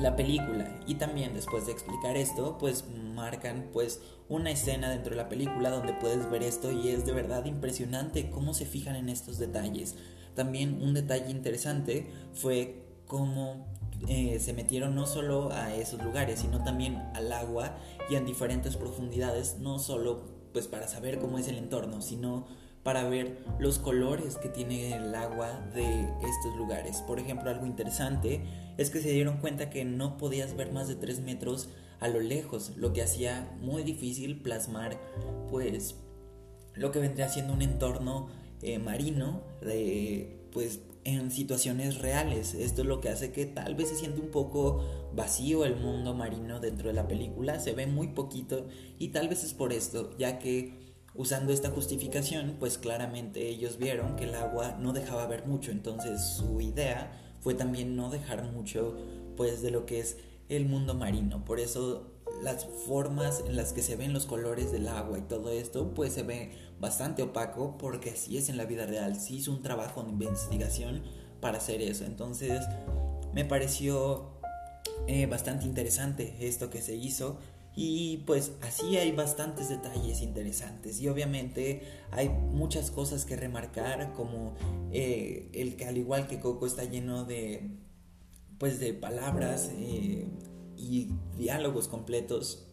la 0.00 0.16
película. 0.16 0.80
Y 0.86 0.96
también 0.96 1.34
después 1.34 1.66
de 1.66 1.72
explicar 1.72 2.16
esto 2.16 2.58
pues 2.58 2.84
marcan 3.14 3.68
pues 3.72 4.00
una 4.28 4.50
escena 4.50 4.90
dentro 4.90 5.10
de 5.10 5.16
la 5.16 5.28
película 5.28 5.70
donde 5.70 5.92
puedes 5.94 6.30
ver 6.30 6.42
esto 6.42 6.72
y 6.72 6.88
es 6.88 7.06
de 7.06 7.12
verdad 7.12 7.44
impresionante 7.44 8.30
cómo 8.30 8.54
se 8.54 8.66
fijan 8.66 8.96
en 8.96 9.08
estos 9.08 9.38
detalles. 9.38 9.96
También 10.34 10.82
un 10.82 10.94
detalle 10.94 11.30
interesante 11.30 12.10
fue 12.32 12.84
cómo 13.06 13.66
eh, 14.08 14.38
se 14.40 14.52
metieron 14.52 14.94
no 14.94 15.06
solo 15.06 15.52
a 15.52 15.74
esos 15.74 16.02
lugares 16.02 16.40
sino 16.40 16.62
también 16.62 16.96
al 17.14 17.32
agua 17.32 17.76
y 18.10 18.16
en 18.16 18.26
diferentes 18.26 18.76
profundidades 18.76 19.58
no 19.60 19.78
solo 19.78 20.24
pues 20.52 20.66
para 20.66 20.88
saber 20.88 21.18
cómo 21.18 21.38
es 21.38 21.48
el 21.48 21.56
entorno 21.56 22.02
sino 22.02 22.46
para 22.84 23.08
ver 23.08 23.38
los 23.58 23.78
colores 23.78 24.36
que 24.36 24.48
tiene 24.48 24.94
el 24.94 25.14
agua 25.14 25.58
de 25.74 26.02
estos 26.02 26.54
lugares. 26.56 26.98
Por 26.98 27.18
ejemplo, 27.18 27.50
algo 27.50 27.66
interesante 27.66 28.44
es 28.76 28.90
que 28.90 29.00
se 29.00 29.10
dieron 29.10 29.38
cuenta 29.38 29.70
que 29.70 29.84
no 29.84 30.16
podías 30.18 30.54
ver 30.54 30.70
más 30.70 30.86
de 30.86 30.94
3 30.94 31.20
metros 31.20 31.70
a 32.00 32.08
lo 32.08 32.20
lejos, 32.20 32.72
lo 32.76 32.92
que 32.92 33.02
hacía 33.02 33.56
muy 33.60 33.82
difícil 33.82 34.42
plasmar 34.42 35.00
pues 35.50 35.96
lo 36.74 36.92
que 36.92 36.98
vendría 36.98 37.28
siendo 37.28 37.54
un 37.54 37.62
entorno 37.62 38.28
eh, 38.60 38.78
marino 38.78 39.42
de 39.62 40.48
pues 40.52 40.80
en 41.04 41.30
situaciones 41.30 41.98
reales. 41.98 42.54
Esto 42.54 42.82
es 42.82 42.88
lo 42.88 43.00
que 43.00 43.08
hace 43.08 43.32
que 43.32 43.46
tal 43.46 43.74
vez 43.74 43.88
se 43.88 43.96
siente 43.96 44.20
un 44.20 44.30
poco 44.30 44.84
vacío 45.14 45.64
el 45.64 45.76
mundo 45.76 46.14
marino 46.14 46.60
dentro 46.60 46.88
de 46.88 46.94
la 46.94 47.08
película, 47.08 47.60
se 47.60 47.72
ve 47.72 47.86
muy 47.86 48.08
poquito 48.08 48.66
y 48.98 49.08
tal 49.08 49.28
vez 49.28 49.44
es 49.44 49.54
por 49.54 49.72
esto, 49.72 50.16
ya 50.18 50.38
que 50.38 50.83
Usando 51.14 51.52
esta 51.52 51.70
justificación, 51.70 52.56
pues 52.58 52.76
claramente 52.76 53.48
ellos 53.48 53.78
vieron 53.78 54.16
que 54.16 54.24
el 54.24 54.34
agua 54.34 54.76
no 54.80 54.92
dejaba 54.92 55.26
ver 55.26 55.46
mucho, 55.46 55.70
entonces 55.70 56.20
su 56.20 56.60
idea 56.60 57.12
fue 57.40 57.54
también 57.54 57.94
no 57.94 58.10
dejar 58.10 58.42
mucho 58.42 58.96
pues 59.36 59.62
de 59.62 59.70
lo 59.70 59.86
que 59.86 60.00
es 60.00 60.16
el 60.48 60.66
mundo 60.66 60.94
marino. 60.94 61.44
Por 61.44 61.60
eso 61.60 62.10
las 62.42 62.66
formas 62.86 63.44
en 63.46 63.56
las 63.56 63.72
que 63.72 63.82
se 63.82 63.96
ven 63.96 64.12
los 64.12 64.26
colores 64.26 64.72
del 64.72 64.88
agua 64.88 65.18
y 65.18 65.22
todo 65.22 65.50
esto 65.50 65.94
pues 65.94 66.12
se 66.12 66.22
ve 66.22 66.52
bastante 66.80 67.22
opaco 67.22 67.78
porque 67.78 68.10
así 68.10 68.36
es 68.36 68.48
en 68.48 68.56
la 68.56 68.64
vida 68.64 68.86
real. 68.86 69.18
Se 69.20 69.34
hizo 69.34 69.52
un 69.52 69.62
trabajo 69.62 70.02
de 70.02 70.10
investigación 70.10 71.02
para 71.40 71.58
hacer 71.58 71.80
eso. 71.80 72.04
Entonces 72.04 72.60
me 73.32 73.44
pareció 73.44 74.30
eh, 75.06 75.26
bastante 75.26 75.66
interesante 75.66 76.34
esto 76.40 76.70
que 76.70 76.82
se 76.82 76.96
hizo 76.96 77.38
y 77.76 78.18
pues 78.18 78.52
así 78.62 78.96
hay 78.96 79.10
bastantes 79.12 79.68
detalles 79.68 80.22
interesantes. 80.22 81.00
Y 81.00 81.08
obviamente 81.08 81.82
hay 82.12 82.28
muchas 82.28 82.90
cosas 82.90 83.24
que 83.24 83.36
remarcar 83.36 84.12
como 84.12 84.54
eh, 84.92 85.50
el 85.52 85.76
que 85.76 85.86
al 85.86 85.98
igual 85.98 86.28
que 86.28 86.38
Coco 86.38 86.66
está 86.66 86.84
lleno 86.84 87.24
de 87.24 87.70
pues 88.58 88.78
de 88.78 88.94
palabras 88.94 89.72
eh, 89.76 90.26
y 90.76 91.08
diálogos 91.36 91.88
completos 91.88 92.66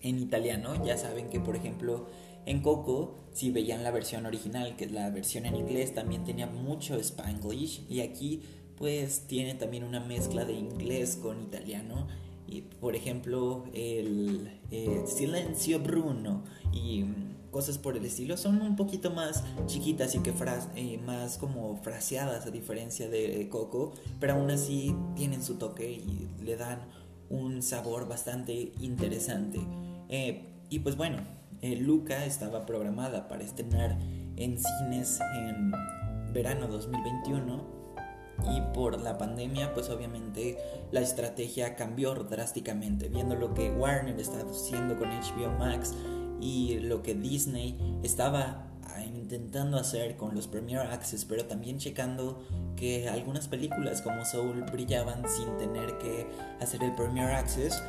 en 0.00 0.18
italiano. 0.18 0.82
Ya 0.82 0.96
saben 0.96 1.28
que 1.28 1.40
por 1.40 1.54
ejemplo 1.54 2.06
en 2.46 2.62
Coco 2.62 3.16
si 3.34 3.50
veían 3.50 3.84
la 3.84 3.90
versión 3.90 4.24
original 4.24 4.76
que 4.76 4.86
es 4.86 4.92
la 4.92 5.10
versión 5.10 5.44
en 5.44 5.56
inglés 5.56 5.92
también 5.92 6.24
tenía 6.24 6.46
mucho 6.46 6.96
spanglish. 6.98 7.84
Y 7.90 8.00
aquí 8.00 8.42
pues 8.78 9.26
tiene 9.26 9.54
también 9.54 9.84
una 9.84 10.00
mezcla 10.00 10.46
de 10.46 10.54
inglés 10.54 11.16
con 11.20 11.42
italiano 11.42 12.06
y, 12.48 12.62
por 12.62 12.96
ejemplo, 12.96 13.64
el 13.74 14.50
eh, 14.70 15.04
Silencio 15.06 15.80
Bruno 15.80 16.44
y 16.72 17.04
cosas 17.50 17.78
por 17.78 17.96
el 17.96 18.04
estilo 18.04 18.36
son 18.36 18.62
un 18.62 18.76
poquito 18.76 19.10
más 19.10 19.44
chiquitas 19.66 20.14
y 20.14 20.20
que 20.20 20.32
eh, 20.74 20.98
más 21.04 21.36
como 21.36 21.76
fraseadas 21.82 22.46
a 22.46 22.50
diferencia 22.50 23.08
de 23.08 23.48
Coco, 23.50 23.92
pero 24.18 24.34
aún 24.34 24.50
así 24.50 24.94
tienen 25.14 25.42
su 25.42 25.56
toque 25.56 25.90
y 25.90 26.28
le 26.42 26.56
dan 26.56 26.80
un 27.28 27.62
sabor 27.62 28.08
bastante 28.08 28.72
interesante. 28.80 29.60
Eh, 30.08 30.44
y 30.70 30.78
pues 30.78 30.96
bueno, 30.96 31.18
Luca 31.62 32.24
estaba 32.24 32.64
programada 32.64 33.28
para 33.28 33.44
estrenar 33.44 33.98
en 34.36 34.58
cines 34.58 35.20
en 35.36 35.72
verano 36.32 36.68
2021 36.68 37.77
y 38.46 38.60
por 38.74 39.00
la 39.00 39.18
pandemia 39.18 39.74
pues 39.74 39.90
obviamente 39.90 40.58
la 40.90 41.00
estrategia 41.00 41.74
cambió 41.76 42.14
drásticamente. 42.14 43.08
Viendo 43.08 43.34
lo 43.34 43.54
que 43.54 43.70
Warner 43.70 44.18
estaba 44.18 44.50
haciendo 44.50 44.96
con 44.96 45.08
HBO 45.08 45.50
Max 45.58 45.94
y 46.40 46.78
lo 46.80 47.02
que 47.02 47.14
Disney 47.14 47.78
estaba 48.02 48.68
ah, 48.84 49.02
intentando 49.04 49.76
hacer 49.76 50.16
con 50.16 50.34
los 50.34 50.46
Premier 50.46 50.80
Access 50.80 51.24
pero 51.24 51.46
también 51.46 51.78
checando 51.78 52.42
que 52.76 53.08
algunas 53.08 53.48
películas 53.48 54.02
como 54.02 54.24
Soul 54.24 54.64
brillaban 54.70 55.28
sin 55.28 55.56
tener 55.56 55.98
que 55.98 56.26
hacer 56.60 56.82
el 56.84 56.94
Premier 56.94 57.30
Access 57.32 57.82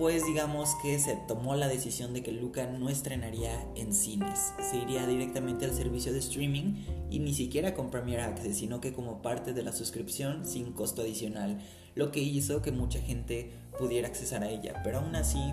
pues 0.00 0.24
digamos 0.24 0.76
que 0.76 0.98
se 0.98 1.14
tomó 1.28 1.56
la 1.56 1.68
decisión 1.68 2.14
de 2.14 2.22
que 2.22 2.32
Luca 2.32 2.64
no 2.64 2.88
estrenaría 2.88 3.62
en 3.76 3.92
cines, 3.92 4.54
se 4.58 4.78
iría 4.78 5.06
directamente 5.06 5.66
al 5.66 5.74
servicio 5.74 6.10
de 6.10 6.20
streaming 6.20 6.86
y 7.10 7.18
ni 7.18 7.34
siquiera 7.34 7.74
con 7.74 7.90
Premier 7.90 8.20
Access, 8.20 8.56
sino 8.56 8.80
que 8.80 8.94
como 8.94 9.20
parte 9.20 9.52
de 9.52 9.62
la 9.62 9.74
suscripción 9.74 10.46
sin 10.46 10.72
costo 10.72 11.02
adicional, 11.02 11.60
lo 11.94 12.12
que 12.12 12.20
hizo 12.20 12.62
que 12.62 12.72
mucha 12.72 12.98
gente 12.98 13.52
pudiera 13.78 14.08
accesar 14.08 14.42
a 14.42 14.48
ella, 14.48 14.80
pero 14.82 15.00
aún 15.00 15.14
así, 15.16 15.52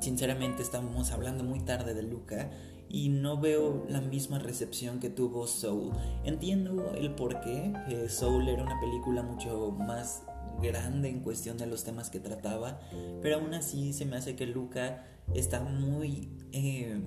sinceramente 0.00 0.62
estamos 0.62 1.10
hablando 1.10 1.44
muy 1.44 1.60
tarde 1.60 1.92
de 1.92 2.04
Luca 2.04 2.48
y 2.88 3.10
no 3.10 3.38
veo 3.38 3.84
la 3.90 4.00
misma 4.00 4.38
recepción 4.38 4.98
que 4.98 5.10
tuvo 5.10 5.46
Soul. 5.46 5.92
Entiendo 6.24 6.90
el 6.94 7.14
por 7.14 7.42
qué, 7.42 7.74
eh, 7.90 8.08
Soul 8.08 8.48
era 8.48 8.62
una 8.62 8.80
película 8.80 9.22
mucho 9.22 9.72
más 9.72 10.22
grande 10.60 11.08
en 11.08 11.20
cuestión 11.20 11.58
de 11.58 11.66
los 11.66 11.84
temas 11.84 12.10
que 12.10 12.20
trataba, 12.20 12.80
pero 13.22 13.36
aún 13.36 13.54
así 13.54 13.92
se 13.92 14.04
me 14.04 14.16
hace 14.16 14.36
que 14.36 14.46
Luca 14.46 15.04
está 15.34 15.60
muy, 15.60 16.28
eh, 16.52 17.00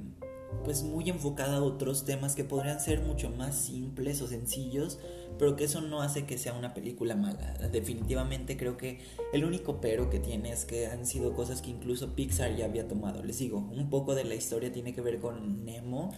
pues 0.63 0.83
muy 0.83 1.09
enfocada 1.09 1.57
a 1.57 1.63
otros 1.63 2.05
temas 2.05 2.35
que 2.35 2.43
podrían 2.43 2.79
ser 2.79 3.01
mucho 3.01 3.29
más 3.29 3.55
simples 3.55 4.21
o 4.21 4.27
sencillos, 4.27 4.99
pero 5.39 5.55
que 5.55 5.63
eso 5.63 5.81
no 5.81 6.01
hace 6.01 6.25
que 6.25 6.37
sea 6.37 6.53
una 6.53 6.73
película 6.73 7.15
mala. 7.15 7.53
Definitivamente 7.71 8.57
creo 8.57 8.77
que 8.77 8.99
el 9.33 9.45
único 9.45 9.81
pero 9.81 10.09
que 10.09 10.19
tiene 10.19 10.51
es 10.51 10.65
que 10.65 10.87
han 10.87 11.05
sido 11.05 11.33
cosas 11.33 11.61
que 11.61 11.71
incluso 11.71 12.15
Pixar 12.15 12.55
ya 12.55 12.65
había 12.65 12.87
tomado. 12.87 13.23
Les 13.23 13.39
digo, 13.39 13.57
un 13.57 13.89
poco 13.89 14.13
de 14.13 14.23
la 14.23 14.35
historia 14.35 14.71
tiene 14.71 14.93
que 14.93 15.01
ver 15.01 15.19
con 15.19 15.65
Nemo. 15.65 16.11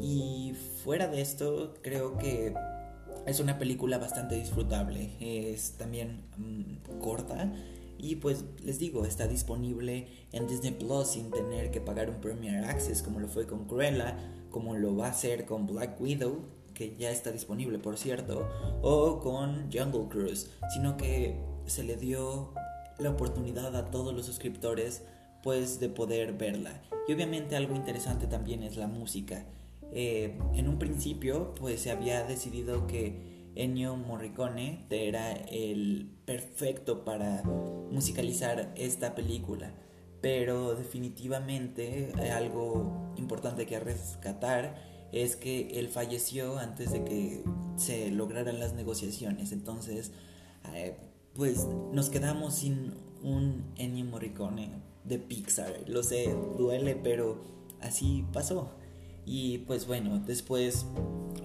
Y 0.00 0.54
fuera 0.82 1.08
de 1.08 1.20
esto, 1.20 1.74
creo 1.82 2.16
que 2.16 2.54
es 3.28 3.40
una 3.40 3.58
película 3.58 3.98
bastante 3.98 4.36
disfrutable, 4.36 5.10
es 5.20 5.72
también 5.72 6.22
mm, 6.36 6.98
corta 7.00 7.52
y 7.98 8.16
pues 8.16 8.44
les 8.64 8.78
digo, 8.78 9.04
está 9.04 9.26
disponible 9.26 10.06
en 10.32 10.46
Disney 10.46 10.72
Plus 10.72 11.08
sin 11.08 11.30
tener 11.30 11.70
que 11.70 11.80
pagar 11.80 12.08
un 12.08 12.20
Premier 12.20 12.64
Access 12.64 13.02
como 13.02 13.18
lo 13.18 13.28
fue 13.28 13.46
con 13.46 13.66
Cruella, 13.66 14.16
como 14.50 14.76
lo 14.76 14.96
va 14.96 15.06
a 15.06 15.10
hacer 15.10 15.44
con 15.44 15.66
Black 15.66 16.00
Widow, 16.00 16.44
que 16.74 16.94
ya 16.96 17.10
está 17.10 17.32
disponible 17.32 17.78
por 17.78 17.98
cierto, 17.98 18.48
o 18.82 19.18
con 19.18 19.70
Jungle 19.72 20.08
Cruise, 20.08 20.48
sino 20.72 20.96
que 20.96 21.36
se 21.66 21.82
le 21.82 21.96
dio 21.96 22.52
la 22.98 23.10
oportunidad 23.10 23.74
a 23.76 23.90
todos 23.90 24.14
los 24.14 24.26
suscriptores 24.26 25.02
pues 25.42 25.80
de 25.80 25.88
poder 25.88 26.34
verla. 26.34 26.80
Y 27.08 27.12
obviamente 27.12 27.56
algo 27.56 27.74
interesante 27.74 28.26
también 28.26 28.62
es 28.62 28.76
la 28.76 28.86
música. 28.86 29.44
Eh, 29.92 30.38
en 30.54 30.68
un 30.68 30.78
principio 30.78 31.54
pues 31.54 31.80
se 31.80 31.90
había 31.90 32.22
decidido 32.24 32.86
que 32.86 33.50
Ennio 33.54 33.96
Morricone 33.96 34.86
era 34.90 35.32
el 35.32 36.10
perfecto 36.24 37.04
para 37.04 37.42
musicalizar 37.42 38.72
esta 38.76 39.14
película. 39.14 39.72
Pero 40.20 40.74
definitivamente 40.74 42.12
algo 42.32 43.12
importante 43.16 43.66
que 43.66 43.78
rescatar 43.78 44.76
es 45.12 45.36
que 45.36 45.78
él 45.78 45.88
falleció 45.88 46.58
antes 46.58 46.92
de 46.92 47.04
que 47.04 47.44
se 47.76 48.10
lograran 48.10 48.60
las 48.60 48.74
negociaciones. 48.74 49.52
Entonces 49.52 50.12
eh, 50.74 50.96
pues 51.34 51.66
nos 51.92 52.10
quedamos 52.10 52.54
sin 52.54 52.94
un 53.22 53.72
Ennio 53.76 54.04
Morricone 54.04 54.70
de 55.04 55.18
Pixar. 55.18 55.72
Lo 55.86 56.02
sé 56.02 56.34
duele 56.58 56.94
pero 56.94 57.40
así 57.80 58.24
pasó 58.32 58.70
y 59.28 59.58
pues 59.58 59.86
bueno, 59.86 60.18
después 60.26 60.86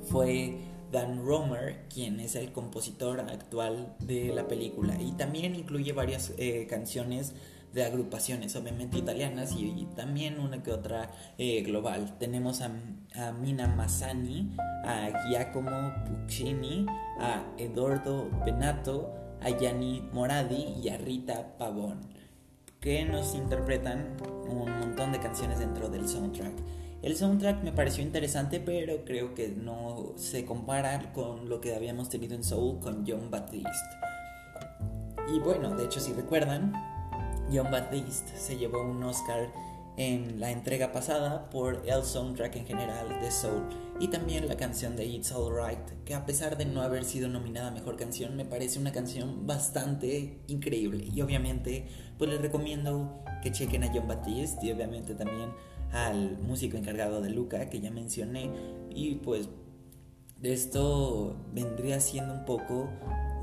fue 0.10 0.58
Dan 0.92 1.26
Romer, 1.26 1.86
quien 1.94 2.20
es 2.20 2.36
el 2.36 2.52
compositor 2.52 3.20
actual 3.20 3.96
de 4.00 4.34
la 4.34 4.48
película. 4.48 4.96
Y 5.02 5.12
también 5.14 5.56
incluye 5.56 5.92
varias 5.92 6.34
eh, 6.38 6.66
canciones 6.70 7.34
de 7.74 7.84
agrupaciones, 7.84 8.56
obviamente 8.56 9.00
italianas 9.00 9.54
y, 9.58 9.88
también 9.96 10.40
una 10.40 10.62
que 10.62 10.72
otra 10.72 11.10
eh, 11.38 11.64
global. 11.64 12.18
Tenemos 12.20 12.62
a, 12.62 12.70
Mina 13.42 13.68
Massani, 13.68 14.56
a 14.86 15.28
Giacomo 15.28 15.94
Puccini, 16.06 16.86
a 17.20 17.44
Eduardo 17.58 18.30
Benato, 18.46 19.14
a 19.42 19.50
Gianni 19.50 20.08
Moradi 20.14 20.76
y 20.82 20.90
a 20.90 20.98
Rita 20.98 21.58
Pavón. 21.58 22.02
que 22.80 23.06
nos 23.06 23.34
interpretan 23.34 24.18
un 24.48 24.70
montón 24.80 25.12
de 25.12 25.20
canciones 25.20 25.60
dentro 25.60 25.90
del 25.90 26.08
soundtrack. 26.08 26.83
El 27.04 27.18
soundtrack 27.18 27.64
me 27.64 27.74
pareció 27.74 28.02
interesante, 28.02 28.62
pero 28.62 29.04
creo 29.04 29.36
que 29.36 29.50
no 29.50 30.14
se 30.16 30.46
compara 30.46 31.12
con 31.12 31.50
lo 31.50 31.60
que 31.60 31.76
habíamos 31.76 32.08
tenido 32.08 32.34
en 32.34 32.46
Soul 32.46 32.80
con 32.80 33.06
John 33.06 33.30
Baptiste. 33.30 33.70
Y 35.36 35.40
bueno, 35.40 35.76
de 35.76 35.84
hecho, 35.84 36.00
si 36.00 36.14
recuerdan, 36.14 36.72
John 37.54 37.70
Baptiste 37.70 38.38
se 38.38 38.56
llevó 38.56 38.82
un 38.84 39.04
Oscar 39.04 39.52
en 39.98 40.40
la 40.40 40.52
entrega 40.52 40.94
pasada 40.94 41.50
por 41.50 41.84
el 41.86 42.04
soundtrack 42.04 42.56
en 42.56 42.66
general 42.66 43.20
de 43.20 43.32
Soul 43.32 43.68
y 44.00 44.08
también 44.08 44.48
la 44.48 44.56
canción 44.56 44.96
de 44.96 45.06
It's 45.06 45.34
Alright, 45.34 46.06
que 46.06 46.16
a 46.16 46.26
pesar 46.26 46.58
de 46.58 46.66
no 46.66 46.84
haber 46.84 47.04
sido 47.04 47.28
nominada 47.28 47.68
a 47.68 47.72
mejor 47.72 47.98
canción, 47.98 48.38
me 48.38 48.46
parece 48.46 48.80
una 48.80 48.94
canción 48.94 49.46
bastante 49.46 50.40
increíble. 50.48 51.06
Y 51.14 51.22
obviamente, 51.22 51.86
pues 52.18 52.30
les 52.30 52.42
recomiendo 52.42 53.22
que 53.42 53.52
chequen 53.52 53.84
a 53.84 53.92
John 53.94 54.08
Baptiste 54.08 54.68
y 54.68 54.72
obviamente 54.72 55.16
también 55.16 55.50
al 55.94 56.38
músico 56.40 56.76
encargado 56.78 57.22
de 57.22 57.30
Luca, 57.30 57.70
que 57.70 57.80
ya 57.80 57.92
mencioné. 57.92 58.52
Y 58.90 59.16
pues 59.16 59.48
de 60.42 60.54
esto 60.54 61.38
vendría 61.54 62.00
siendo 62.02 62.34
un 62.34 62.46
poco 62.46 62.90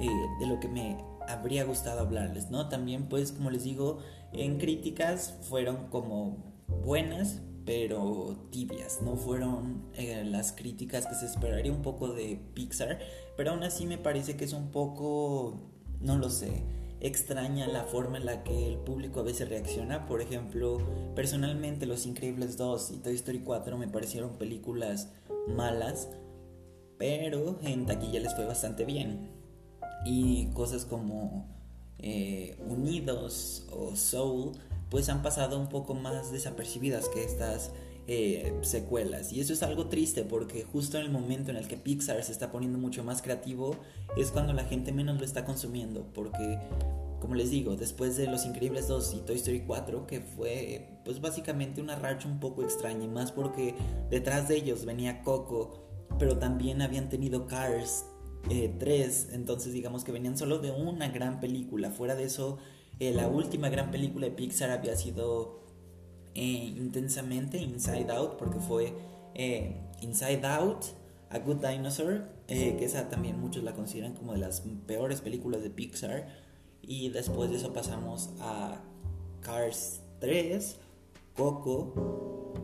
eh, 0.00 0.09
de 0.40 0.47
lo 0.47 0.61
que 0.61 0.69
me 0.69 0.99
habría 1.28 1.64
gustado 1.64 2.00
hablarles, 2.00 2.50
¿no? 2.50 2.69
También 2.69 3.09
pues 3.09 3.33
como 3.33 3.50
les 3.50 3.64
digo, 3.64 3.99
en 4.33 4.59
críticas 4.59 5.38
fueron 5.42 5.88
como 5.88 6.52
buenas, 6.85 7.40
pero 7.64 8.49
tibias, 8.50 9.00
no 9.02 9.16
fueron 9.16 9.85
eh, 9.95 10.25
las 10.25 10.52
críticas 10.52 11.07
que 11.07 11.14
se 11.14 11.26
esperaría 11.26 11.73
un 11.73 11.83
poco 11.83 12.09
de 12.09 12.40
Pixar, 12.54 12.99
pero 13.37 13.52
aún 13.52 13.62
así 13.62 13.87
me 13.87 13.99
parece 13.99 14.37
que 14.37 14.45
es 14.45 14.52
un 14.52 14.71
poco, 14.71 15.71
no 16.00 16.19
lo 16.19 16.30
sé, 16.30 16.64
extraña 17.00 17.66
la 17.66 17.85
forma 17.85 18.19
en 18.19 18.26
la 18.26 18.45
que 18.45 18.69
el 18.69 18.78
público 18.78 19.21
a 19.21 19.23
veces 19.23 19.49
reacciona. 19.49 20.07
Por 20.07 20.21
ejemplo, 20.21 20.78
personalmente 21.14 21.87
Los 21.87 22.07
Increíbles 22.07 22.57
2 22.57 22.90
y 22.92 22.97
Toy 22.99 23.14
Story 23.14 23.40
4 23.40 23.78
me 23.78 23.88
parecieron 23.88 24.37
películas 24.37 25.09
malas, 25.49 26.09
pero 26.99 27.59
en 27.62 27.87
taquilla 27.87 28.21
les 28.21 28.35
fue 28.35 28.45
bastante 28.45 28.85
bien. 28.85 29.30
Y 30.04 30.47
cosas 30.52 30.85
como 30.85 31.47
eh, 31.99 32.57
Unidos 32.66 33.66
o 33.71 33.97
Soul, 33.97 34.52
pues 34.90 35.09
han 35.09 35.23
pasado 35.23 35.59
un 35.59 35.69
poco 35.69 35.95
más 35.95 36.33
desapercibidas 36.33 37.09
que 37.09 37.25
estas 37.25 37.73
eh, 38.12 38.59
secuelas. 38.62 39.33
Y 39.33 39.40
eso 39.40 39.52
es 39.52 39.62
algo 39.62 39.87
triste 39.87 40.25
porque 40.25 40.64
justo 40.64 40.99
en 40.99 41.05
el 41.05 41.12
momento 41.12 41.52
en 41.52 41.57
el 41.57 41.69
que 41.69 41.76
Pixar 41.76 42.21
se 42.25 42.33
está 42.33 42.50
poniendo 42.50 42.76
mucho 42.76 43.05
más 43.05 43.23
creativo 43.23 43.76
es 44.17 44.33
cuando 44.33 44.52
la 44.52 44.64
gente 44.64 44.90
menos 44.90 45.21
lo 45.21 45.25
está 45.25 45.45
consumiendo. 45.45 46.05
Porque, 46.12 46.59
como 47.21 47.37
les 47.37 47.52
digo, 47.52 47.76
después 47.76 48.17
de 48.17 48.26
Los 48.26 48.47
Increíbles 48.47 48.88
2 48.88 49.14
y 49.14 49.21
Toy 49.21 49.37
Story 49.37 49.61
4, 49.61 50.09
que 50.09 50.23
fue 50.23 50.88
pues 51.05 51.21
básicamente 51.21 51.81
una 51.81 51.95
racha 51.95 52.26
un 52.26 52.40
poco 52.40 52.64
extraña, 52.64 53.07
más 53.07 53.31
porque 53.31 53.76
detrás 54.11 54.49
de 54.49 54.57
ellos 54.57 54.85
venía 54.85 55.23
Coco, 55.23 55.87
pero 56.19 56.37
también 56.37 56.83
habían 56.83 57.11
tenido 57.11 57.47
Cars 57.47 58.07
3, 58.49 58.81
eh, 58.81 59.35
entonces 59.35 59.73
digamos 59.73 60.02
que 60.02 60.11
venían 60.11 60.37
solo 60.37 60.59
de 60.59 60.73
una 60.73 61.11
gran 61.11 61.38
película. 61.38 61.93
Fuera 61.93 62.17
de 62.17 62.25
eso, 62.25 62.59
eh, 62.99 63.12
la 63.12 63.29
última 63.29 63.69
gran 63.69 63.93
película 63.93 64.26
de 64.26 64.33
Pixar 64.33 64.71
había 64.71 64.97
sido 64.97 65.61
eh, 66.35 66.75
intensamente 66.77 67.59
Inside 67.59 68.11
Out, 68.13 68.37
porque 68.37 68.59
fue 68.59 68.93
Inside 70.01 70.47
Out, 70.47 70.85
A 71.31 71.39
Good 71.39 71.67
Dinosaur, 71.67 72.29
que 72.47 72.85
esa 72.85 73.09
también 73.09 73.41
muchos 73.41 73.63
la 73.63 73.73
consideran 73.73 74.15
como 74.15 74.33
de 74.33 74.39
las 74.39 74.63
peores 74.87 75.21
películas 75.21 75.63
de 75.63 75.71
Pixar. 75.71 76.28
Y 76.83 77.11
después 77.11 77.50
de 77.50 77.57
eso 77.57 77.73
pasamos 77.73 78.31
a 78.41 78.81
Cars 79.41 80.00
3, 80.19 80.76
Coco, 81.37 82.54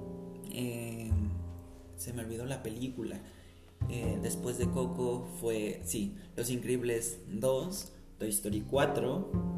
se 1.96 2.12
me 2.12 2.22
olvidó 2.22 2.46
la 2.46 2.62
película. 2.62 3.20
Eh, 3.88 4.18
después 4.22 4.58
de 4.58 4.68
Coco 4.68 5.26
fue, 5.40 5.80
sí, 5.84 6.16
Los 6.34 6.50
Increíbles 6.50 7.18
2, 7.28 7.92
Toy 8.18 8.28
Story 8.30 8.62
4, 8.62 9.55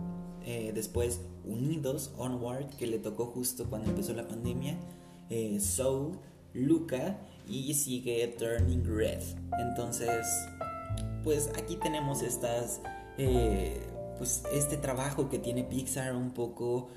eh, 0.50 0.72
después 0.74 1.20
Unidos, 1.44 2.14
Onward, 2.16 2.70
que 2.78 2.86
le 2.86 2.98
tocó 2.98 3.26
justo 3.26 3.66
cuando 3.68 3.90
empezó 3.90 4.14
la 4.14 4.26
pandemia, 4.26 4.78
eh, 5.28 5.60
Soul, 5.60 6.18
Luca 6.54 7.18
y 7.46 7.74
sigue 7.74 8.26
Turning 8.38 8.82
Red. 8.82 9.20
Entonces, 9.58 10.26
pues 11.22 11.50
aquí 11.54 11.76
tenemos 11.76 12.22
estas, 12.22 12.80
pues 14.16 14.42
este 14.50 14.78
trabajo 14.78 15.28
que 15.28 15.38
tiene 15.38 15.64
Pixar 15.64 16.16
un 16.16 16.30
poco 16.30 16.88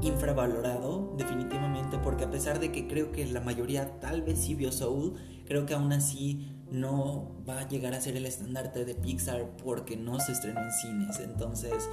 infravalorado 0.00 1.12
definitivamente 1.18 1.98
porque 1.98 2.24
a 2.24 2.30
pesar 2.30 2.58
de 2.58 2.72
que 2.72 2.88
creo 2.88 3.12
que 3.12 3.26
la 3.26 3.40
mayoría 3.40 4.00
tal 4.00 4.22
vez 4.22 4.38
sí 4.38 4.54
vio 4.54 4.72
Soul, 4.72 5.12
creo 5.46 5.66
que 5.66 5.74
aún 5.74 5.92
así 5.92 6.57
no 6.70 7.30
va 7.48 7.60
a 7.60 7.68
llegar 7.68 7.94
a 7.94 8.00
ser 8.00 8.16
el 8.16 8.26
estandarte 8.26 8.84
de 8.84 8.94
Pixar 8.94 9.56
porque 9.62 9.96
no 9.96 10.20
se 10.20 10.32
estrenó 10.32 10.60
en 10.60 10.72
cines. 10.72 11.20
Entonces, 11.20 11.88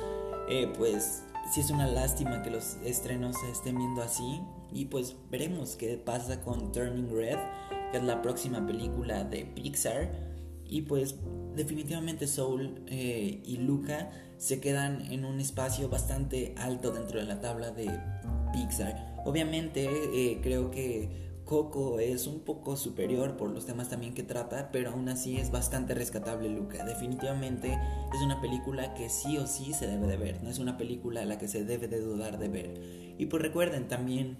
eh, 0.49 0.71
pues 0.77 1.23
sí 1.53 1.61
es 1.61 1.69
una 1.69 1.88
lástima 1.88 2.41
que 2.43 2.49
los 2.49 2.77
estrenos 2.83 3.38
se 3.39 3.51
estén 3.51 3.77
viendo 3.77 4.01
así. 4.01 4.41
Y 4.71 4.85
pues 4.85 5.15
veremos 5.31 5.75
qué 5.75 5.97
pasa 5.97 6.41
con 6.41 6.71
Turning 6.71 7.09
Red, 7.09 7.38
que 7.91 7.97
es 7.97 8.03
la 8.03 8.21
próxima 8.21 8.65
película 8.65 9.23
de 9.23 9.45
Pixar. 9.45 10.11
Y 10.65 10.81
pues 10.81 11.15
definitivamente 11.55 12.27
Soul 12.27 12.83
eh, 12.88 13.41
y 13.45 13.57
Luca 13.57 14.09
se 14.38 14.59
quedan 14.59 15.11
en 15.11 15.23
un 15.23 15.39
espacio 15.39 15.89
bastante 15.89 16.53
alto 16.57 16.91
dentro 16.91 17.19
de 17.19 17.25
la 17.25 17.39
tabla 17.39 17.71
de 17.71 17.89
Pixar. 18.51 19.15
Obviamente 19.25 19.88
eh, 19.88 20.39
creo 20.41 20.71
que 20.71 21.24
Coco 21.45 21.99
es 21.99 22.25
un 22.25 22.39
poco 22.39 22.75
superior 22.75 23.38
por 23.38 23.51
los 23.51 23.67
temas 23.67 23.88
también 23.88 24.15
que 24.15 24.23
trata, 24.23 24.71
pero 24.71 24.89
aún 24.89 25.08
así 25.10 25.38
es 25.38 25.51
bastante 25.51 25.93
rescatable 25.93 26.49
Luca. 26.49 26.84
Definitivamente 26.84 27.79
es 28.13 28.21
una 28.23 28.41
película 28.41 28.95
que 28.95 29.10
sí 29.10 29.38
o 29.38 29.45
sí 29.45 29.71
se 29.73 29.88
debe 29.88 30.08
de 30.08 30.17
ver, 30.17 30.43
no 30.43 30.49
es 30.49 30.58
una 30.58 30.75
película 30.75 31.21
a 31.21 31.25
la 31.25 31.38
que 31.38 31.47
se 31.47 31.63
debe 31.63 31.88
de 31.88 31.99
dudar 31.99 32.39
de 32.39 32.49
ver. 32.49 33.15
Y 33.19 33.27
pues 33.27 33.43
recuerden 33.43 33.88
también, 33.88 34.38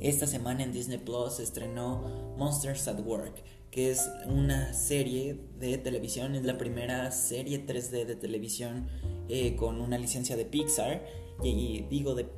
esta 0.00 0.26
semana 0.26 0.64
en 0.64 0.72
Disney 0.72 0.98
Plus 0.98 1.38
estrenó 1.38 2.34
Monsters 2.36 2.88
at 2.88 3.00
Work, 3.00 3.42
que 3.70 3.90
es 3.90 4.10
una 4.26 4.74
serie 4.74 5.38
de 5.58 5.78
televisión, 5.78 6.34
es 6.34 6.44
la 6.44 6.58
primera 6.58 7.10
serie 7.12 7.64
3D 7.64 8.04
de 8.04 8.16
televisión 8.16 8.88
eh, 9.28 9.56
con 9.56 9.80
una 9.80 9.98
licencia 9.98 10.36
de 10.36 10.44
Pixar. 10.44 11.04
Y 11.42 11.82
digo 11.90 12.14
de 12.14 12.28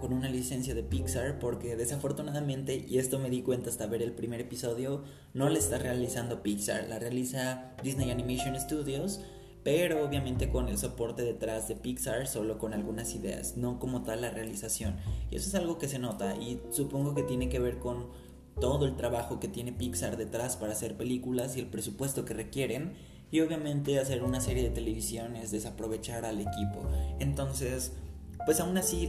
con 0.00 0.12
una 0.12 0.28
licencia 0.28 0.74
de 0.74 0.82
Pixar 0.82 1.38
porque 1.38 1.76
desafortunadamente, 1.76 2.84
y 2.88 2.98
esto 2.98 3.18
me 3.18 3.30
di 3.30 3.42
cuenta 3.42 3.70
hasta 3.70 3.86
ver 3.86 4.02
el 4.02 4.12
primer 4.12 4.40
episodio, 4.40 5.02
no 5.32 5.48
le 5.48 5.58
está 5.58 5.78
realizando 5.78 6.42
Pixar, 6.42 6.88
la 6.88 6.98
realiza 6.98 7.72
Disney 7.82 8.10
Animation 8.10 8.58
Studios, 8.60 9.20
pero 9.62 10.04
obviamente 10.04 10.50
con 10.50 10.68
el 10.68 10.76
soporte 10.76 11.22
detrás 11.22 11.68
de 11.68 11.76
Pixar, 11.76 12.26
solo 12.26 12.58
con 12.58 12.74
algunas 12.74 13.14
ideas, 13.14 13.56
no 13.56 13.78
como 13.78 14.02
tal 14.02 14.20
la 14.20 14.30
realización. 14.30 14.96
Y 15.30 15.36
eso 15.36 15.48
es 15.48 15.54
algo 15.54 15.78
que 15.78 15.88
se 15.88 15.98
nota 15.98 16.36
y 16.36 16.60
supongo 16.70 17.14
que 17.14 17.22
tiene 17.22 17.48
que 17.48 17.58
ver 17.58 17.78
con 17.78 18.08
todo 18.60 18.84
el 18.86 18.96
trabajo 18.96 19.40
que 19.40 19.48
tiene 19.48 19.72
Pixar 19.72 20.16
detrás 20.16 20.56
para 20.56 20.72
hacer 20.72 20.96
películas 20.96 21.56
y 21.56 21.60
el 21.60 21.66
presupuesto 21.66 22.24
que 22.24 22.34
requieren. 22.34 22.92
Y 23.30 23.40
obviamente 23.40 23.98
hacer 23.98 24.22
una 24.22 24.40
serie 24.40 24.62
de 24.62 24.70
televisión 24.70 25.34
es 25.34 25.50
desaprovechar 25.50 26.24
al 26.24 26.40
equipo. 26.40 26.86
Entonces, 27.18 27.92
pues 28.44 28.60
aún 28.60 28.76
así 28.76 29.08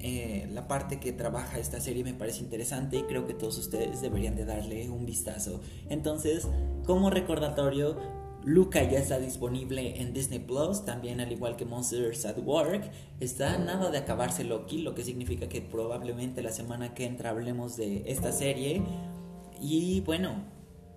eh, 0.00 0.48
la, 0.52 0.68
parte 0.68 0.98
que 0.98 1.12
trabaja 1.12 1.58
esta 1.58 1.80
serie 1.80 2.04
me 2.04 2.14
parece 2.14 2.40
interesante 2.40 2.96
y 2.98 3.02
creo 3.02 3.26
que 3.26 3.34
todos 3.34 3.58
ustedes 3.58 4.00
deberían 4.00 4.36
de 4.36 4.44
darle 4.44 4.88
un 4.88 5.06
vistazo. 5.06 5.60
Entonces, 5.88 6.48
como 6.86 7.10
recordatorio, 7.10 7.96
Luca 8.44 8.82
ya 8.82 8.98
está 8.98 9.18
disponible 9.18 10.00
en 10.00 10.12
Disney 10.12 10.38
Plus, 10.38 10.84
también 10.84 11.20
al 11.20 11.32
igual 11.32 11.56
que 11.56 11.64
Monsters 11.64 12.26
at 12.26 12.38
Work. 12.38 12.90
Está 13.20 13.58
nada 13.58 13.90
de 13.90 13.98
acabarse 13.98 14.44
Loki, 14.44 14.82
lo 14.82 14.94
que 14.94 15.04
significa 15.04 15.48
que 15.48 15.62
probablemente 15.62 16.42
la 16.42 16.50
semana 16.50 16.94
que 16.94 17.06
entra 17.06 17.30
hablemos 17.30 17.76
de 17.76 18.02
esta 18.06 18.32
serie. 18.32 18.82
Y 19.60 20.00
bueno, 20.02 20.53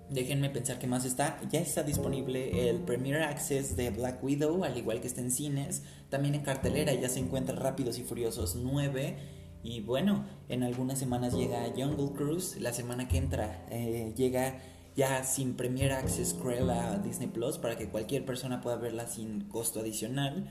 Déjenme 0.10 0.50
pensar 0.50 0.80
qué 0.80 0.88
más 0.88 1.04
está. 1.04 1.40
Ya 1.52 1.60
está 1.60 1.84
disponible 1.84 2.70
el 2.70 2.78
Premier 2.78 3.24
Access 3.24 3.76
de 3.76 3.90
Black 3.90 4.24
Widow, 4.24 4.64
al 4.64 4.78
igual 4.78 5.02
que 5.02 5.08
está 5.08 5.20
en 5.20 5.32
cines. 5.32 5.84
También 6.10 6.36
en 6.36 6.42
cartelera 6.42 6.94
ya 6.94 7.10
se 7.10 7.20
encuentra 7.20 7.56
Rápidos 7.56 8.00
y 8.00 8.04
Furiosos 8.04 8.56
9. 8.56 9.18
Y 9.64 9.82
bueno, 9.82 10.26
en 10.48 10.64
algunas 10.64 10.98
semanas 10.98 11.34
llega 11.34 11.74
Jungle 11.76 12.14
Cruise. 12.16 12.56
La 12.62 12.72
semana 12.72 13.10
que 13.10 13.18
entra 13.18 13.66
eh, 13.70 14.14
llega 14.16 14.62
ya 14.96 15.26
sin 15.26 15.56
Premier 15.56 15.92
Access 15.92 16.34
Cruella 16.34 16.94
a 16.94 16.98
Disney 17.00 17.28
Plus 17.28 17.58
para 17.58 17.78
que 17.78 17.90
cualquier 17.90 18.26
persona 18.26 18.62
pueda 18.62 18.78
verla 18.78 19.08
sin 19.08 19.42
costo 19.42 19.82
adicional. 19.82 20.48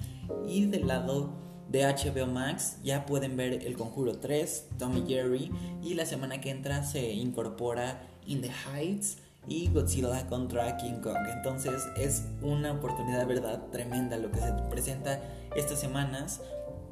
Y 0.46 0.66
del 0.66 0.86
lado 0.86 1.32
de 1.70 1.82
HBO 1.84 2.26
Max 2.26 2.76
ya 2.84 3.06
pueden 3.06 3.38
ver 3.38 3.66
El 3.66 3.74
Conjuro 3.74 4.18
3, 4.18 4.68
Tommy 4.78 5.02
Jerry. 5.08 5.50
Y 5.82 5.94
la 5.94 6.04
semana 6.04 6.42
que 6.42 6.50
entra 6.50 6.84
se 6.84 7.14
incorpora 7.14 8.06
In 8.26 8.42
the 8.42 8.50
Heights 8.50 9.16
y 9.48 9.68
Godzilla 9.68 10.26
contra 10.26 10.76
King 10.76 11.00
Kong. 11.02 11.26
Entonces 11.36 11.88
es 11.96 12.24
una 12.42 12.72
oportunidad 12.72 13.26
verdad 13.26 13.66
tremenda 13.70 14.16
lo 14.16 14.30
que 14.30 14.40
se 14.40 14.52
presenta 14.70 15.20
estas 15.54 15.80
semanas 15.80 16.40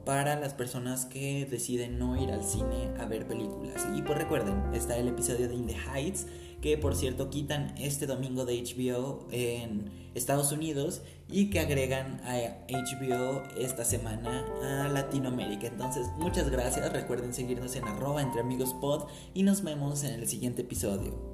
para 0.05 0.39
las 0.39 0.53
personas 0.53 1.07
que 1.07 1.47
deciden 1.51 1.99
no 1.99 2.21
ir 2.23 2.31
al 2.31 2.45
cine 2.45 2.91
a 3.01 3.07
ver 3.07 3.27
películas. 3.27 3.87
Y 3.95 4.03
pues 4.03 4.19
recuerden, 4.19 4.75
está 4.75 4.97
el 4.97 5.09
episodio 5.09 5.49
de 5.49 5.55
In 5.55 5.67
the 5.67 5.77
Heights, 5.77 6.27
que 6.61 6.79
por 6.79 6.95
cierto 6.95 7.31
quitan 7.31 7.75
este 7.79 8.07
domingo 8.07 8.45
de 8.45 8.63
HBO 8.63 9.27
en 9.31 9.91
Estados 10.15 10.53
Unidos 10.53 11.03
y 11.29 11.51
que 11.51 11.61
agregan 11.61 12.21
a 12.25 12.37
HBO 12.69 13.43
esta 13.59 13.85
semana 13.85 14.45
a 14.63 14.89
Latinoamérica. 14.89 15.67
Entonces, 15.67 16.07
muchas 16.19 16.51
gracias. 16.51 16.93
Recuerden 16.93 17.35
seguirnos 17.35 17.75
en 17.77 17.85
arroba 17.85 18.23
entre 18.23 18.41
amigos 18.41 18.75
pod 18.75 19.09
y 19.33 19.43
nos 19.43 19.63
vemos 19.63 20.05
en 20.05 20.15
el 20.15 20.29
siguiente 20.29 20.63
episodio. 20.63 21.34